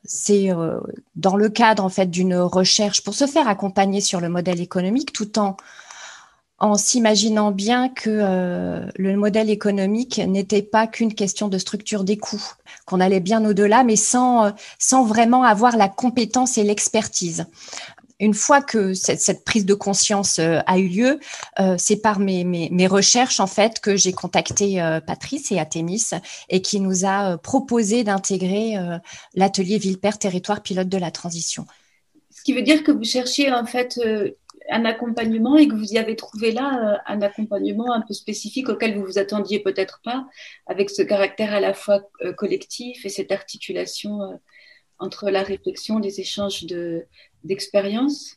[0.03, 0.49] C'est
[1.15, 5.11] dans le cadre en fait d'une recherche pour se faire accompagner sur le modèle économique
[5.11, 5.57] tout en
[6.59, 12.17] en s'imaginant bien que euh, le modèle économique n'était pas qu'une question de structure des
[12.17, 12.53] coûts,
[12.85, 17.45] qu'on allait bien au-delà, mais sans, euh, sans vraiment avoir la compétence et l'expertise.
[18.21, 21.19] Une fois que cette, prise de conscience euh, a eu lieu,
[21.77, 26.09] c'est par mes, mes, recherches en fait que j'ai contacté Patrice et Athémis
[26.49, 28.75] et qui nous a proposé d'intégrer
[29.35, 31.65] l'atelier Villepère Territoire Pilote de la Transition.
[32.29, 33.99] Ce qui veut dire que vous cherchiez en fait
[34.69, 38.69] un accompagnement et que vous y avez trouvé là euh, un accompagnement un peu spécifique
[38.69, 40.27] auquel vous vous attendiez peut-être pas,
[40.67, 44.35] avec ce caractère à la fois euh, collectif et cette articulation euh,
[44.99, 46.65] entre la réflexion, les échanges
[47.43, 48.35] d'expériences?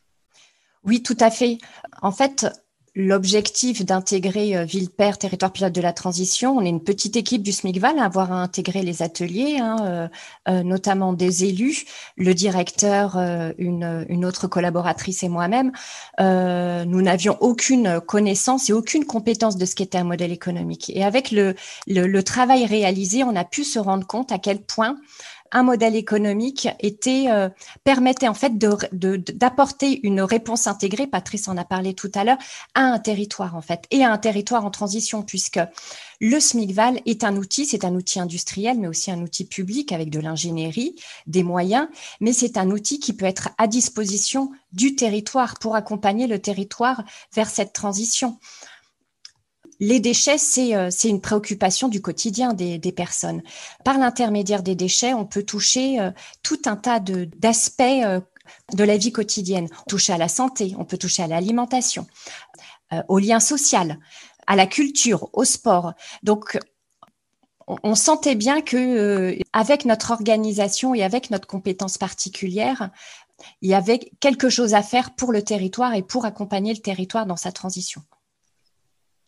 [0.84, 1.58] Oui, tout à fait.
[2.02, 2.46] En fait,
[2.94, 6.56] l'objectif d'intégrer euh, Villepère, territoire pilote de la transition.
[6.56, 10.08] On est une petite équipe du SMICVAL à avoir intégré les ateliers, hein, euh,
[10.48, 11.84] euh, notamment des élus,
[12.16, 13.16] le directeur,
[13.58, 15.72] une, une, autre collaboratrice et moi-même.
[16.18, 20.90] nous n'avions aucune connaissance et aucune compétence de ce qu'était un modèle économique.
[20.94, 24.96] Et avec le travail réalisé, on a pu se rendre compte à quel point
[25.52, 27.48] un modèle économique était euh,
[27.84, 31.06] permettait en fait d'apporter une réponse intégrée.
[31.06, 32.38] Patrice en a parlé tout à l'heure
[32.74, 35.60] à un territoire en fait et à un territoire en transition puisque
[36.20, 40.08] le SMICVAL est un outil, c'est un outil industriel, mais aussi un outil public avec
[40.08, 40.94] de l'ingénierie,
[41.26, 41.88] des moyens,
[42.20, 47.02] mais c'est un outil qui peut être à disposition du territoire pour accompagner le territoire
[47.34, 48.38] vers cette transition
[49.82, 53.42] les déchets, euh, c'est une préoccupation du quotidien des, personnes.
[53.84, 56.12] Par l'intermédiaire des déchets, on peut toucher euh,
[56.44, 58.20] tout un tas d'aspects euh,
[58.74, 59.66] de, la vie quotidienne.
[59.72, 62.06] On peut toucher à la santé, on peut toucher à l'alimentation,
[63.08, 63.98] au lien social,
[64.46, 65.94] à la culture, au sport.
[66.22, 66.60] Donc,
[67.66, 72.90] on, sentait bien que avec notre organisation et avec notre compétence particulière,
[73.62, 77.26] il y avait quelque chose à faire pour le territoire et pour accompagner le territoire
[77.26, 78.02] dans sa transition.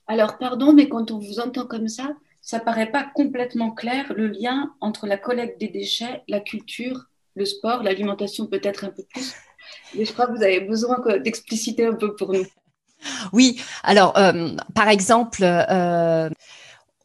[0.07, 4.27] Alors, pardon, mais quand on vous entend comme ça, ça paraît pas complètement clair le
[4.27, 9.35] lien entre la collecte des déchets, la culture, le sport, l'alimentation peut-être un peu plus.
[9.95, 12.45] Mais je crois que vous avez besoin d'expliciter un peu pour nous.
[13.33, 16.29] Oui, alors euh, par exemple, euh,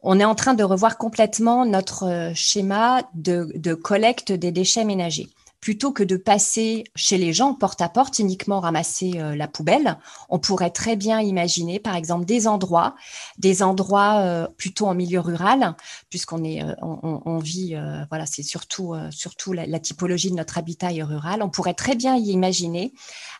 [0.02, 5.28] on est en train de revoir complètement notre euh, schéma de collecte des déchets ménagers
[5.60, 9.98] plutôt que de passer chez les gens porte à porte uniquement ramasser euh, la poubelle,
[10.28, 12.94] on pourrait très bien imaginer par exemple des endroits,
[13.38, 15.76] des endroits euh, plutôt en milieu rural,
[16.08, 17.74] puisqu'on est, euh, on, vit,
[18.08, 21.42] voilà, c'est surtout surtout la, typologie de notre habitat est rural.
[21.42, 22.92] On pourrait très bien y imaginer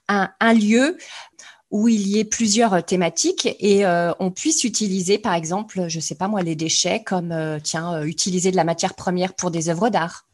[0.09, 0.97] un, un lieu
[1.71, 3.85] où il y ait plusieurs thématiques et
[4.19, 8.57] on puisse utiliser, par exemple, je sais pas moi, les déchets comme tiens, utiliser de
[8.57, 10.25] la matière première pour des œuvres d'art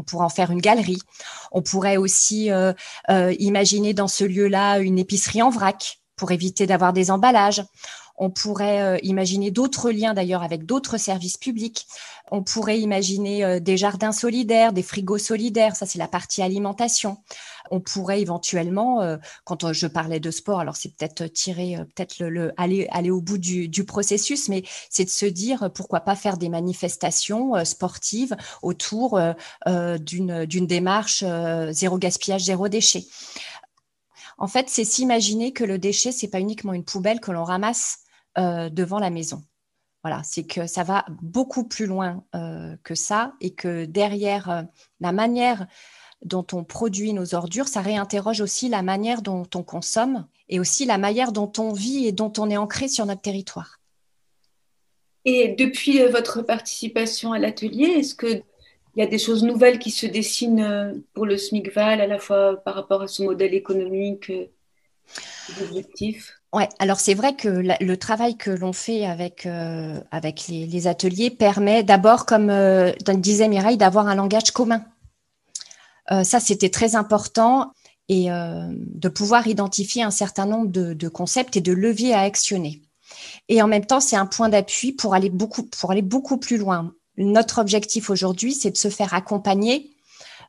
[0.00, 1.02] on pourrait en faire une galerie.
[1.52, 2.72] On pourrait aussi euh,
[3.10, 7.62] euh, imaginer dans ce lieu-là une épicerie en vrac pour éviter d'avoir des emballages.
[8.16, 11.86] On pourrait euh, imaginer d'autres liens d'ailleurs avec d'autres services publics.
[12.30, 15.76] On pourrait imaginer des jardins solidaires, des frigos solidaires.
[15.76, 17.18] Ça, c'est la partie alimentation.
[17.70, 22.52] On pourrait éventuellement, euh, quand je parlais de sport, alors c'est peut-être tirer, peut-être le,
[22.56, 26.48] aller, aller au bout du, processus, mais c'est de se dire pourquoi pas faire des
[26.48, 29.18] manifestations sportives autour
[29.66, 31.24] d'une démarche
[31.70, 33.04] zéro gaspillage, zéro déchet.
[34.40, 37.98] En fait, c'est s'imaginer que le déchet, c'est pas uniquement une poubelle que l'on ramasse
[38.38, 39.44] euh, devant la maison.
[40.02, 44.62] Voilà, c'est que ça va beaucoup plus loin euh, que ça et que derrière euh,
[45.00, 45.66] la manière
[46.22, 50.84] dont on produit nos ordures, ça réinterroge aussi la manière dont on consomme et aussi
[50.84, 53.80] la manière dont on vit et dont on est ancré sur notre territoire.
[55.24, 58.42] Et depuis votre participation à l'atelier, est-ce qu'il
[58.96, 62.74] y a des choses nouvelles qui se dessinent pour le SMICVAL, à la fois par
[62.74, 64.32] rapport à son modèle économique,
[65.60, 66.40] objectifs?
[66.52, 71.30] Ouais, alors c'est vrai que le travail que l'on fait avec euh, avec les, ateliers
[71.30, 74.84] permet d'abord, comme euh, disait Mireille, d'avoir un langage commun.
[76.12, 77.72] Euh, ça, c'était très important
[78.10, 82.82] euh, de pouvoir identifier un certain nombre de, concepts et de leviers à actionner.
[83.48, 86.56] Et en même temps, c'est un point d'appui pour aller beaucoup pour aller beaucoup plus
[86.56, 86.92] loin.
[87.16, 89.90] Notre objectif aujourd'hui, c'est de se faire accompagner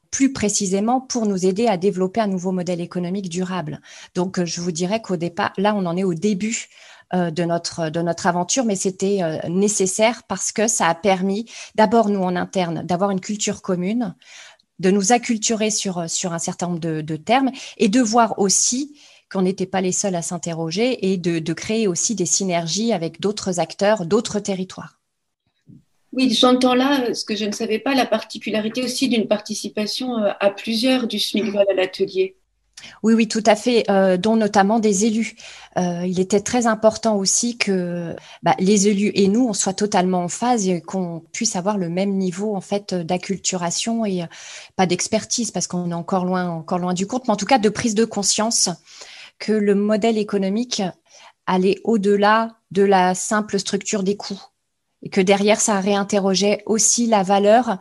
[0.10, 3.80] plus précisément pour nous aider à développer un nouveau modèle économique durable.
[4.16, 6.68] Donc, euh, je vous dirais qu'au départ, là, on en est au début
[7.14, 9.20] de notre de notre aventure, mais c'était
[9.50, 11.46] nécessaire parce que ça a permis
[11.76, 14.16] d'abord nous en interne d'avoir une culture commune,
[14.82, 18.96] de nous acculturer sur sur un certain nombre de, termes et de voir aussi
[19.32, 23.60] qu'on n'était pas les seuls à s'interroger et de, créer aussi des synergies avec d'autres
[23.60, 25.00] acteurs, d'autres territoires.
[26.12, 30.32] Oui, j'entends là ce que je ne savais pas, la particularité aussi d'une participation euh,
[30.42, 32.36] à plusieurs du SMICVAL à l'atelier.
[33.04, 35.36] Oui, oui, tout à fait, euh, dont notamment des élus.
[35.78, 40.24] Euh, il était très important aussi que bah, les élus et nous, on soit totalement
[40.24, 44.26] en phase et qu'on puisse avoir le même niveau en fait d'acculturation et
[44.76, 47.60] pas d'expertise parce qu'on est encore loin, encore loin du compte, mais en tout cas
[47.60, 48.70] de prise de conscience
[49.40, 50.84] que le modèle économique
[51.48, 54.42] allait au-delà de la simple structure des coûts
[55.04, 57.78] et que derrière, ça réinterrogeait aussi la valeur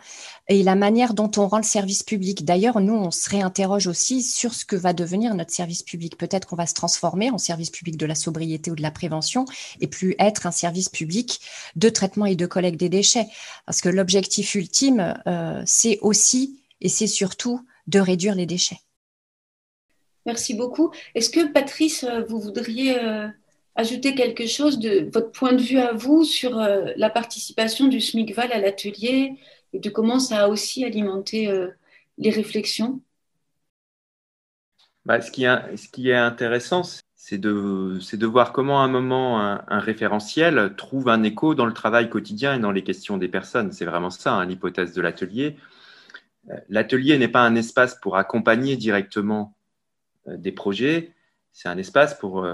[0.51, 2.45] et la manière dont on rend le service public.
[2.45, 6.19] D'ailleurs, nous, on se réinterroge aussi sur ce que va devenir notre service public.
[6.19, 9.45] Peut-être qu'on va se transformer en service public de la sobriété ou de la prévention
[9.81, 11.41] et plus être un service public
[11.77, 13.29] de traitement et de collecte des déchets.
[13.65, 18.81] Parce que l'objectif ultime, euh, c'est aussi et c'est surtout de réduire les déchets.
[20.27, 20.91] Merci beaucoup.
[21.15, 23.29] Est-ce que Patrice, vous voudriez euh,
[23.77, 28.01] ajouter quelque chose de votre point de vue à vous sur euh, la participation du
[28.01, 29.37] SMICVAL à l'atelier?
[29.73, 31.69] Et de comment ça a aussi alimenté euh,
[32.19, 33.01] les réflexions
[35.07, 36.83] bah, ce, qui est, intéressant,
[37.15, 42.11] c'est de, voir comment à un moment un, référentiel trouve un écho dans le travail
[42.11, 43.73] quotidien et dans les questions des personnes.
[43.73, 45.57] C'est vraiment ça hein, l'hypothèse de l'atelier.
[46.51, 49.55] Euh, l'atelier n'est pas un espace pour accompagner directement
[50.27, 51.15] des projets,
[51.53, 52.47] c'est un espace pour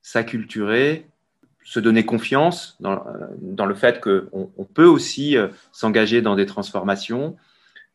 [0.00, 1.06] s'acculturer,
[1.64, 6.46] se donner confiance dans, euh, le fait qu'on on peut aussi euh, s'engager dans des
[6.46, 7.36] transformations,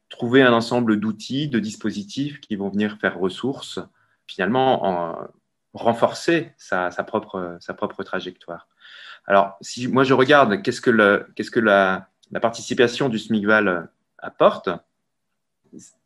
[0.09, 3.79] trouver un ensemble d'outils, de dispositifs qui vont venir faire ressource,
[4.25, 5.27] finalement en,
[5.73, 8.67] renforcer sa, propre, sa propre trajectoire.
[9.25, 10.89] Alors, si moi je regarde qu'est-ce que,
[11.59, 12.07] la,
[12.41, 14.69] participation du SMICVAL apporte,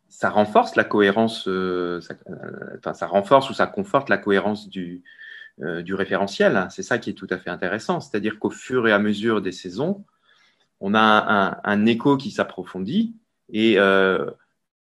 [0.08, 2.00] ça renforce la cohérence, euh,
[2.78, 5.02] enfin, ça renforce ou ça conforte la cohérence du,
[5.58, 6.66] du référentiel.
[6.70, 8.00] C'est ça qui est tout à fait intéressant.
[8.00, 10.04] C'est-à-dire qu'au fur et à mesure des saisons,
[10.82, 13.14] on a un, écho qui s'approfondit
[13.48, 14.26] et euh,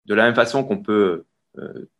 [0.06, 1.24] de la même façon qu'on peut
[1.58, 1.90] euh,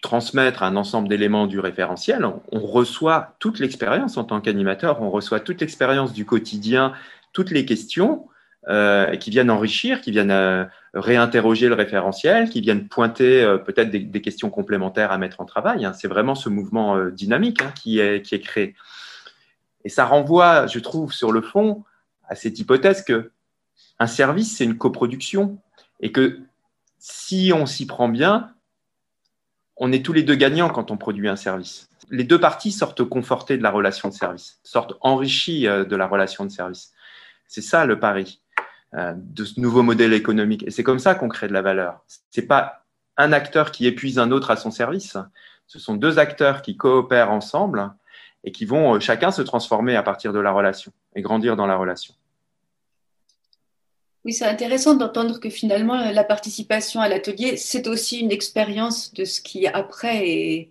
[0.00, 5.40] transmettre un ensemble d'éléments du référentiel, on, reçoit toute l'expérience en tant qu'animateur, on reçoit
[5.40, 6.94] toute l'expérience du quotidien,
[7.34, 8.26] toutes les questions
[8.68, 13.90] euh, qui viennent enrichir, qui viennent euh, réinterroger le référentiel, qui viennent pointer euh, peut-être
[13.90, 15.84] des, des, questions complémentaires à mettre en travail.
[15.84, 15.92] Hein.
[15.92, 18.74] C'est vraiment ce mouvement dynamique hein, qui, est, qui est créé.
[19.84, 21.84] Et ça renvoie, je trouve, sur le fond,
[22.26, 23.32] à cette hypothèse que
[23.98, 25.58] un service, c'est une coproduction
[26.00, 26.40] et que
[26.98, 28.54] si on s'y prend bien,
[29.76, 31.90] on est tous les deux gagnants quand on produit un service.
[32.08, 36.46] Les deux parties sortent confortées de la relation de service, sortent enrichies de la relation
[36.46, 36.94] de service.
[37.46, 38.40] C'est ça le pari.
[38.96, 40.62] Euh, de ce nouveau modèle économique.
[40.68, 42.04] Et c'est comme ça qu'on crée de la valeur.
[42.30, 42.84] C'est pas
[43.16, 45.16] un acteur qui épuise un autre à son service.
[45.66, 47.92] Ce sont deux acteurs qui coopèrent ensemble
[48.44, 51.66] et qui vont euh, chacun se transformer à partir de la relation et grandir dans
[51.66, 52.14] la relation.
[54.24, 59.24] Oui, c'est intéressant d'entendre que finalement la participation à l'atelier, c'est aussi une expérience de
[59.24, 60.70] ce qui après est,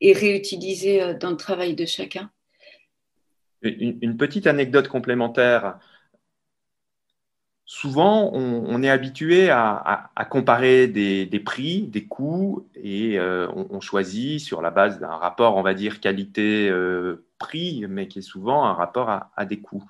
[0.00, 2.30] est, réutilisé euh, dans le travail de chacun.
[3.62, 5.80] Une, une petite anecdote complémentaire
[7.70, 14.60] souvent, on, est habitué à, comparer des, prix, des coûts, et euh, on, choisit sur
[14.60, 19.44] la base d'un rapport, on va dire, qualité-prix, mais qui est souvent un rapport à,
[19.44, 19.88] des coûts.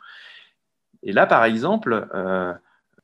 [1.02, 2.52] Et là, par exemple, euh,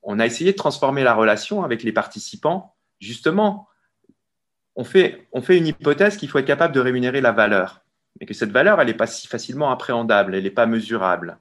[0.02, 2.74] on a essayé de transformer la relation avec les participants.
[3.00, 3.68] Justement,
[4.74, 7.80] on fait, on fait une hypothèse qu'il faut être capable de rémunérer la valeur,
[8.20, 11.38] mais que cette valeur, elle n'est pas si facilement appréhendable, elle n'est pas mesurable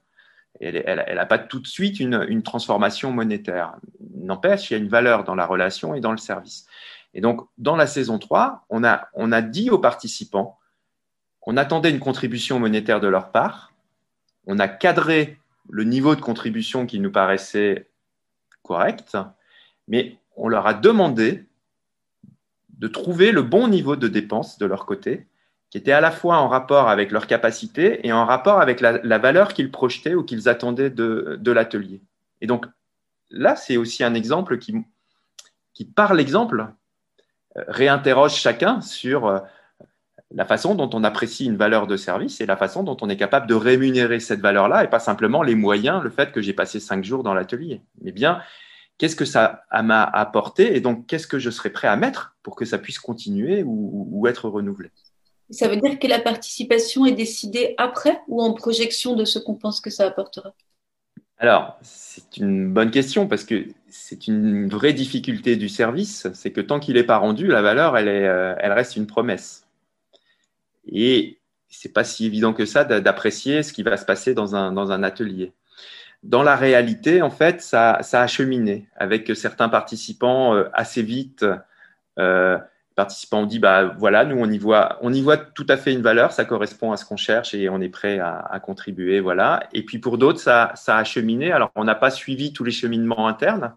[0.62, 3.76] elle n'a pas tout de suite une, transformation monétaire.
[4.15, 6.65] N'empêche, il y a une valeur dans la relation et dans le service.
[7.13, 10.58] Et donc, dans la saison 3, on a, on a dit aux participants
[11.39, 13.74] qu'on attendait une contribution monétaire de leur part.
[14.48, 15.38] On a cadré
[15.70, 17.89] le niveau de contribution qui nous paraissait
[18.63, 19.18] correct,
[19.88, 21.45] mais on leur a demandé
[22.78, 25.28] de trouver le bon niveau de dépenses de leur côté
[25.76, 29.17] qui étaient à la fois en rapport avec leur capacité et en rapport avec la,
[29.17, 32.01] valeur qu'ils projetaient ou qu'ils attendaient de, l'atelier.
[32.39, 32.65] Et donc
[33.30, 34.73] là, c'est aussi un exemple qui,
[35.73, 36.67] qui par l'exemple,
[37.57, 39.39] euh, réinterroge chacun sur euh,
[40.34, 43.17] la façon dont on apprécie une valeur de service et la façon dont on est
[43.17, 46.80] capable de rémunérer cette valeur-là et pas simplement les moyens, le fait que j'ai passé
[46.80, 48.39] cinq jours dans l'atelier, mais bien
[48.97, 52.55] qu'est-ce que ça m'a apporté et donc qu'est-ce que je serais prêt à mettre pour
[52.55, 54.89] que ça puisse continuer ou être renouvelé?
[55.50, 59.56] Ça veut dire que la participation est décidée après ou en projection de ce qu'on
[59.56, 60.54] pense que ça apportera?
[61.38, 66.62] Alors, c'est une bonne question parce que c'est une vraie difficulté du service, c'est que
[66.62, 69.68] tant qu'il n'est pas rendu, la valeur, elle, est, euh, elle reste une promesse.
[70.88, 74.72] Et c'est pas si évident que ça d'apprécier ce qui va se passer dans un,
[74.72, 75.52] dans un atelier.
[76.24, 81.46] Dans la réalité, en fait, ça, a cheminé avec certains participants euh, assez vite.
[82.18, 82.58] Euh,
[82.96, 85.93] participants ont dit bah voilà, nous on y voit, on y voit tout à fait
[85.93, 89.68] une valeur, ça correspond à ce qu'on cherche et on est prêt à, contribuer, voilà.
[89.74, 91.52] Et puis pour d'autres, ça, a cheminé.
[91.52, 93.76] Alors on n'a pas suivi tous les cheminements internes,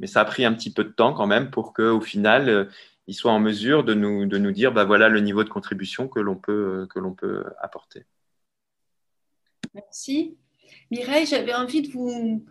[0.00, 2.48] mais ça a pris un petit peu de temps quand même pour que au final
[2.48, 2.64] euh,
[3.06, 6.08] ils soient en mesure de nous, de nous dire bah voilà le niveau de contribution
[6.08, 8.04] que l'on peut, que l'on peut apporter.
[9.74, 10.36] Merci.
[10.90, 12.44] Mireille, j'avais envie de vous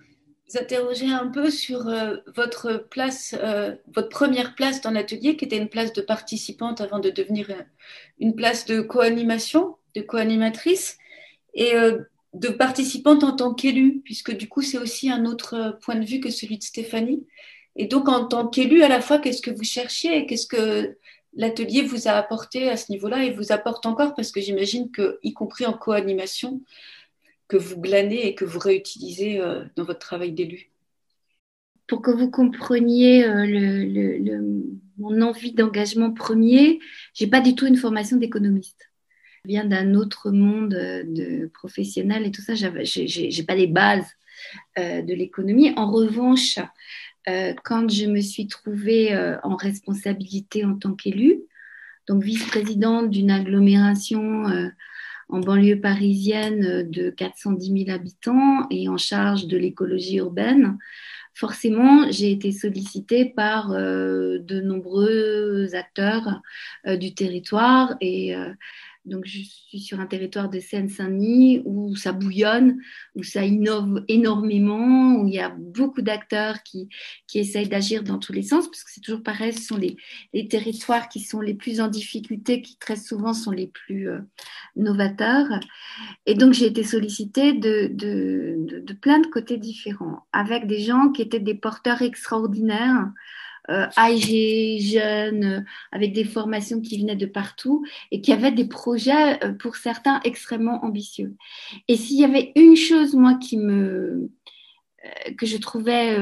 [0.56, 5.58] interroger un peu sur euh, votre place, euh, votre première place dans l'atelier, qui était
[5.58, 7.62] une place de participante avant de devenir euh,
[8.20, 10.98] une place de co-animation, de co-animatrice,
[11.54, 11.74] et
[12.34, 16.20] de participante en tant qu'élue, puisque du coup, c'est aussi un autre point de vue
[16.20, 17.26] que celui de Stéphanie.
[17.76, 20.98] Et donc, en tant qu'élue, à la fois, qu'est-ce que vous cherchiez et qu'est-ce que
[21.34, 25.18] l'atelier vous a apporté à ce niveau-là et vous apporte encore, parce que j'imagine que,
[25.24, 26.62] y compris en co-animation,
[27.48, 30.70] que vous glanez et que vous réutilisez euh, dans votre travail d'élu
[31.88, 34.42] Pour que vous compreniez euh,
[34.98, 36.80] mon envie d'engagement premier,
[37.14, 38.92] j'ai pas du tout une formation d'économiste.
[39.46, 42.54] Je viens d'un autre monde euh, de professionnel et tout ça.
[42.56, 44.08] J'ai pas les bases
[44.78, 45.74] de l'économie.
[45.78, 46.60] En revanche,
[47.64, 51.42] quand je me suis trouvée en responsabilité en tant qu'élue,
[52.08, 54.46] donc vice-présidente d'une agglomération
[55.30, 60.78] en banlieue parisienne euh, de 410 000 habitants et en charge de l'écologie urbaine,
[61.34, 66.42] forcément, j'ai été sollicitée par euh, de nombreux acteurs
[66.88, 68.36] euh, du territoire et
[69.08, 72.78] donc, je suis sur un territoire de Seine-Saint-Denis où ça bouillonne,
[73.16, 76.90] où ça innove énormément, où il y a beaucoup d'acteurs qui,
[77.26, 79.96] qui essayent d'agir dans tous les sens, parce que c'est toujours pareil, ce sont les,
[80.34, 84.20] les, territoires qui sont les plus en difficulté, qui très souvent sont les plus euh,
[84.76, 85.48] novateurs.
[86.26, 91.22] Et donc, j'ai été sollicitée de, de, plein de côtés différents, avec des gens qui
[91.22, 93.10] étaient des porteurs extraordinaires
[93.70, 95.62] euh, âgés, jeunes, euh,
[95.92, 100.22] avec des formations qui venaient de partout et qui avaient des projets, euh, pour certains,
[100.24, 101.36] extrêmement ambitieux.
[101.88, 104.30] Et s'il y avait une chose, moi, qui me
[105.38, 106.18] que je trouvais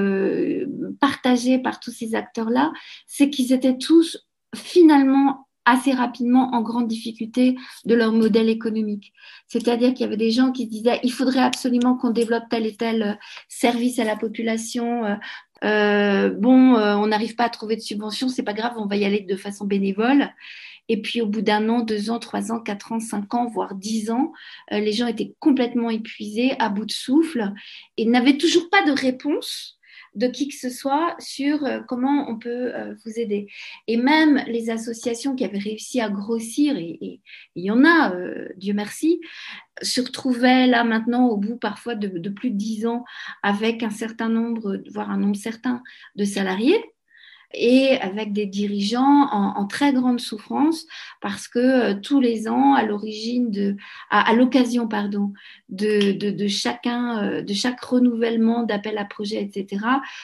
[1.00, 2.72] partagée par tous ces acteurs-là,
[3.08, 7.56] c'est qu'ils étaient tous finalement assez rapidement en grande difficulté
[7.86, 9.14] de leur modèle économique.
[9.48, 12.76] C'est-à-dire qu'il y avait des gens qui disaient il faudrait absolument qu'on développe tel et
[12.76, 15.18] tel service à la population,
[15.64, 18.98] euh, bon, euh, on n'arrive pas à trouver de subvention, c'est pas grave, on va
[18.98, 20.30] y aller de façon bénévole.
[20.88, 23.74] Et puis au bout d'un an, deux ans, trois ans, quatre ans, cinq ans, voire
[23.74, 24.32] dix ans,
[24.72, 27.54] euh, les gens étaient complètement épuisés, à bout de souffle,
[27.98, 29.80] et n'avaient toujours pas de réponse
[30.16, 33.48] de qui que ce soit sur euh, comment on peut euh, vous aider.
[33.88, 37.22] Et même les associations qui avaient réussi à grossir, et
[37.56, 39.20] il y en a, euh, Dieu merci,
[39.82, 43.04] se retrouvaient là maintenant au bout parfois de, de plus de dix ans
[43.44, 45.84] avec un certain nombre, voire un nombre certain
[46.16, 46.82] de salariés
[47.58, 50.86] et avec des dirigeants en, très grande souffrance
[51.22, 53.76] parce que euh, tous les ans, à l'origine de,
[54.10, 55.34] à, l'occasion pardon,
[55.70, 59.84] de, de, chacun, euh, de chaque renouvellement d'appel à projet, etc.,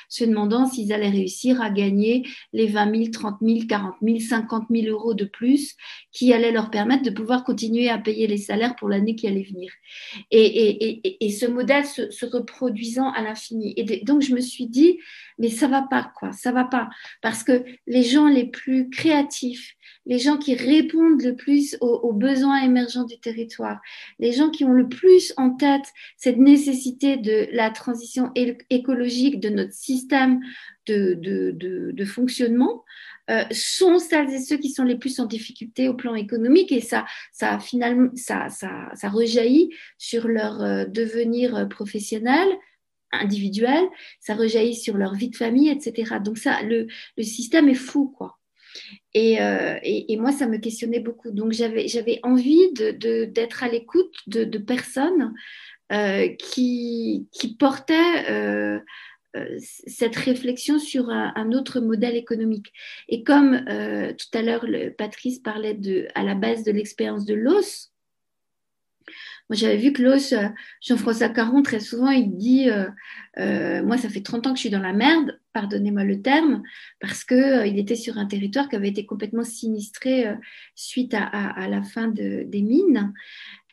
[0.09, 4.67] se demandant s'ils allaient réussir à gagner les 20 000, 30 000, 40 000, 50
[4.69, 5.75] 000 euros de plus
[6.11, 9.47] qui allaient leur permettre de pouvoir continuer à payer les salaires pour l'année qui allait
[9.49, 9.71] venir.
[10.29, 13.73] Et, et, et, et ce modèle se, se reproduisant à l'infini.
[13.77, 14.99] Et donc je me suis dit,
[15.41, 16.87] mais ça va pas, quoi, ça va pas.
[17.23, 19.73] Parce que les gens les plus créatifs,
[20.05, 23.81] les gens qui répondent le plus aux, besoins émergents du territoire,
[24.19, 25.85] les gens qui ont le plus en tête
[26.15, 28.31] cette nécessité de la transition
[28.69, 30.41] écologique de notre système
[30.85, 32.83] de, de, de, fonctionnement,
[33.31, 36.71] euh, sont celles et ceux qui sont les plus en difficulté au plan économique.
[36.71, 42.47] Et ça, ça finalement, ça, ça, ça rejaillit sur leur euh, devenir professionnel,
[43.11, 43.83] individuel,
[44.19, 46.15] ça rejaillit sur leur vie de famille, etc.
[46.23, 46.87] Donc ça, le,
[47.21, 48.37] système est fou, quoi.
[49.13, 51.31] Et, euh, et, et, moi, ça me questionnait beaucoup.
[51.31, 55.33] Donc j'avais, envie de, de, d'être à l'écoute de, de personnes
[55.91, 58.79] euh, qui, qui portaient euh,
[59.87, 62.71] cette réflexion sur un, un, autre modèle économique.
[63.09, 64.65] Et comme tout à l'heure,
[64.97, 67.90] Patrice parlait de, à la base de l'expérience de l'os,
[69.51, 70.47] moi, j'avais vu l'os, euh,
[70.79, 72.87] Jean-François Caron, très souvent, il dit euh,
[73.37, 76.63] euh, Moi, ça fait 30 ans que je suis dans la merde, pardonnez-moi le terme,
[77.01, 80.25] parce qu'il il était sur un territoire qui avait été complètement sinistré
[80.73, 83.11] suite à, la fin de, des mines.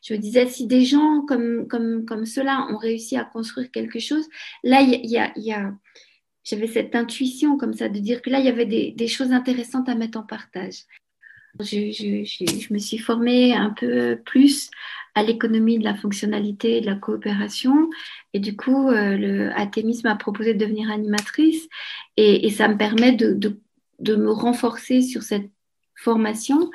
[0.03, 4.01] Je me disais, si des gens comme, comme, comme ceux-là ont réussi à construire quelque
[4.01, 4.27] chose,
[4.65, 5.73] là, y a,
[6.43, 9.89] j'avais cette intuition comme ça de dire que là, il y avait des choses intéressantes
[9.89, 10.87] à mettre en partage.
[11.61, 14.71] Je, me suis formée un peu plus
[15.15, 17.91] à l'économie de la fonctionnalité et de la coopération.
[18.33, 21.69] Et du coup, euh, le Athémis m'a proposé de devenir animatrice.
[22.17, 23.33] Et, ça me permet de,
[23.99, 25.51] de, me renforcer sur cette
[25.97, 26.71] formation.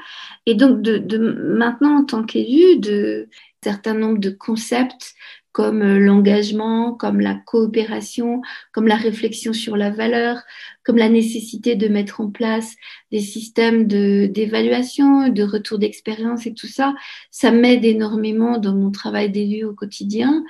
[0.46, 3.30] Et donc, de maintenant, en tant qu'élu, de
[3.64, 5.16] certain nombre de concepts
[5.54, 8.42] comme euh, l'engagement, comme la coopération,
[8.74, 10.42] comme la réflexion sur la valeur,
[10.84, 12.76] comme la nécessité de mettre en place
[13.12, 16.96] des systèmes d'évaluation, de, retour d'expérience et tout ça,
[17.32, 20.44] ça m'aide énormément dans mon travail d'élu au quotidien.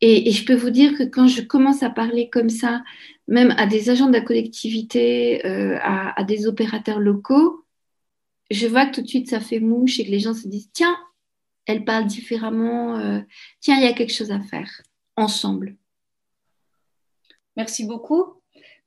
[0.00, 2.82] Et, je peux vous dire que quand je commence à parler comme ça,
[3.26, 7.64] même à des agents de la collectivité, euh, à, à des opérateurs locaux,
[8.50, 10.70] je vois que tout de suite ça fait mouche et que les gens se disent
[10.72, 10.96] tiens,
[11.66, 12.98] elle parle différemment.
[12.98, 13.20] Euh,
[13.60, 14.82] tiens, il y a quelque chose à faire
[15.16, 15.76] ensemble.
[17.56, 18.40] Merci beaucoup.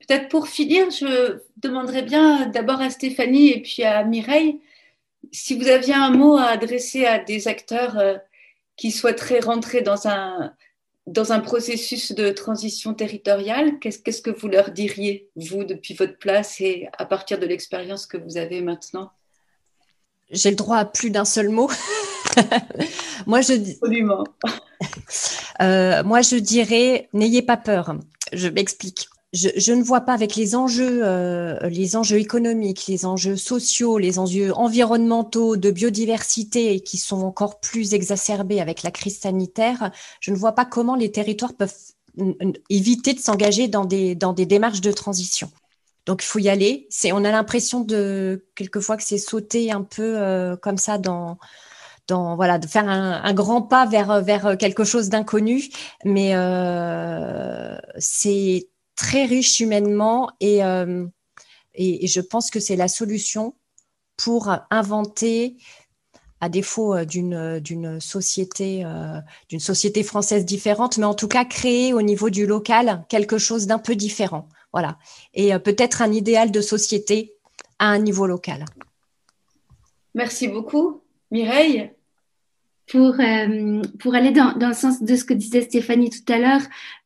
[0.06, 4.60] Peut-être pour finir, je demanderais bien d'abord à Stéphanie et puis à Mireille
[5.32, 8.16] si vous aviez un mot à adresser à des acteurs euh,
[8.76, 10.54] qui souhaiteraient rentrer dans un,
[11.06, 13.78] dans un processus de transition territoriale.
[13.80, 18.16] Qu'est-ce que vous leur diriez, vous, depuis votre place et à partir de l'expérience que
[18.16, 19.10] vous avez maintenant?
[20.30, 21.70] J'ai le droit à plus d'un seul mot.
[23.26, 23.54] moi, je
[25.60, 27.96] euh, moi, je dirais, n'ayez pas peur.
[28.32, 29.08] Je m'explique.
[29.34, 34.18] Je, ne vois pas avec les enjeux, euh, les enjeux économiques, les enjeux sociaux, les
[34.18, 39.90] enjeux environnementaux, de biodiversité qui sont encore plus exacerbés avec la crise sanitaire.
[40.20, 41.74] Je ne vois pas comment les territoires peuvent
[42.70, 45.50] éviter de s'engager dans des, dans des démarches de transition.
[46.08, 46.86] Donc il faut y aller.
[46.88, 51.36] C'est, on a l'impression de quelquefois que c'est sauter un peu euh, comme ça dans
[52.08, 55.64] voilà, de faire un, grand pas vers, quelque chose d'inconnu,
[56.06, 61.06] mais euh, c'est très riche humainement euh,
[61.74, 63.54] et, je pense que c'est la solution
[64.16, 65.58] pour inventer,
[66.40, 68.86] à défaut d'une, d'une société,
[69.50, 73.66] d'une société française différente, mais en tout cas créer au niveau du local quelque chose
[73.66, 74.48] d'un peu différent.
[74.78, 74.96] Voilà.
[75.34, 77.32] Et peut-être un idéal de société
[77.80, 78.64] à un niveau local.
[80.14, 81.02] Merci beaucoup.
[81.32, 81.90] Mireille
[82.90, 86.62] pour, euh, pour aller dans, le sens de ce que disait Stéphanie tout à l'heure,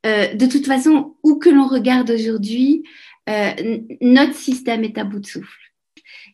[0.06, 2.84] euh, de toute façon, où que l'on regarde aujourd'hui,
[3.28, 5.71] euh, notre système est à bout de souffle.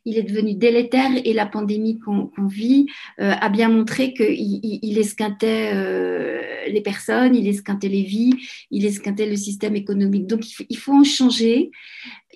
[0.09, 2.86] Il est devenu délétère et la pandémie qu'on vit
[3.20, 8.34] euh, a bien montré qu'il il, il esquintait euh, les personnes, il esquintait les vies,
[8.70, 10.26] il esquintait le système économique.
[10.26, 11.70] Donc il faut, il faut en changer,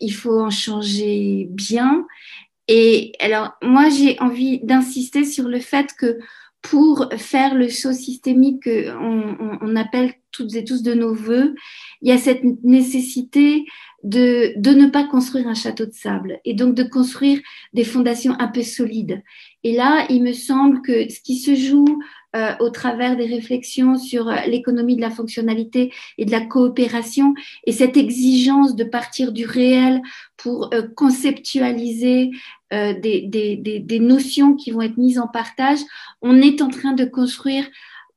[0.00, 2.06] il faut en changer bien.
[2.68, 6.18] Et alors moi j'ai envie d'insister sur le fait que
[6.62, 11.54] pour faire le saut systémique qu'on on, appelle toutes et tous de nos voeux,
[12.00, 13.64] il y a cette nécessité
[14.04, 17.40] de ne pas construire un château de sable et donc de construire
[17.72, 19.22] des fondations un peu solides.
[19.64, 22.02] Et là, il me semble que ce qui se joue
[22.34, 27.34] euh, au travers des réflexions sur euh, l'économie de la fonctionnalité et de la coopération
[27.66, 30.00] et cette exigence de partir du réel
[30.38, 32.30] pour euh, conceptualiser
[32.70, 35.80] des, notions qui vont être mises en partage,
[36.22, 37.66] on est en train de construire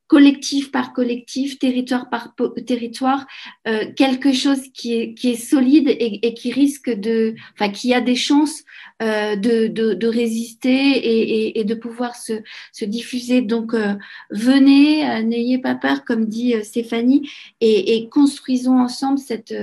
[0.07, 2.35] collectif par collectif, territoire par
[2.65, 3.25] territoire,
[3.67, 7.93] euh, quelque chose qui est, qui est solide et, et, qui risque de, enfin, qui
[7.93, 8.63] a des chances
[9.01, 12.33] euh, de, de, de, résister et, et, et, de pouvoir se,
[12.71, 13.41] se diffuser.
[13.41, 13.95] Donc, euh,
[14.29, 17.29] venez, euh, n'ayez pas peur, comme dit euh, Stéphanie,
[17.59, 19.55] et, construisons ensemble cette,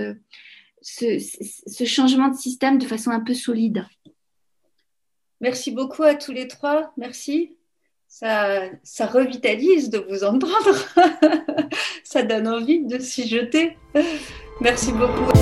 [0.81, 3.87] ce, ce changement de système de façon un peu solide.
[5.41, 6.93] Merci beaucoup à tous les trois.
[6.97, 7.57] Merci
[8.13, 10.75] ça, revitalise de vous entendre.
[12.05, 13.77] ça donne envie de s'y jeter.
[14.61, 15.33] Merci beaucoup.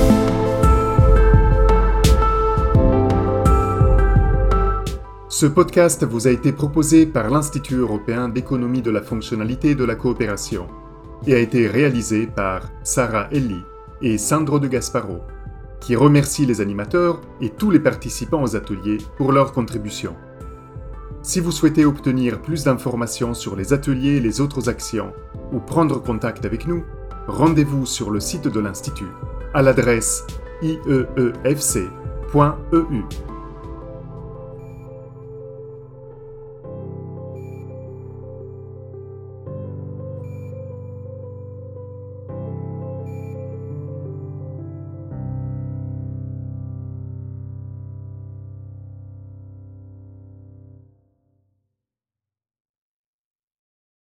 [5.29, 9.85] Ce podcast vous a été proposé par l'Institut européen d'économie de la fonctionnalité et de
[9.85, 10.69] la coopération
[11.27, 13.61] et a été réalisé par Sarah Elli
[14.01, 15.21] et Sandro de Gasparo,
[15.81, 20.15] qui remercient les animateurs et tous les participants aux ateliers pour leur contribution.
[21.23, 25.13] Si vous souhaitez obtenir plus d'informations sur les ateliers et les autres actions,
[25.53, 26.85] ou prendre contact avec nous,
[27.27, 29.13] rendez-vous sur le site de l'Institut
[29.53, 30.25] à l'adresse
[30.63, 31.31] ieefc.eu.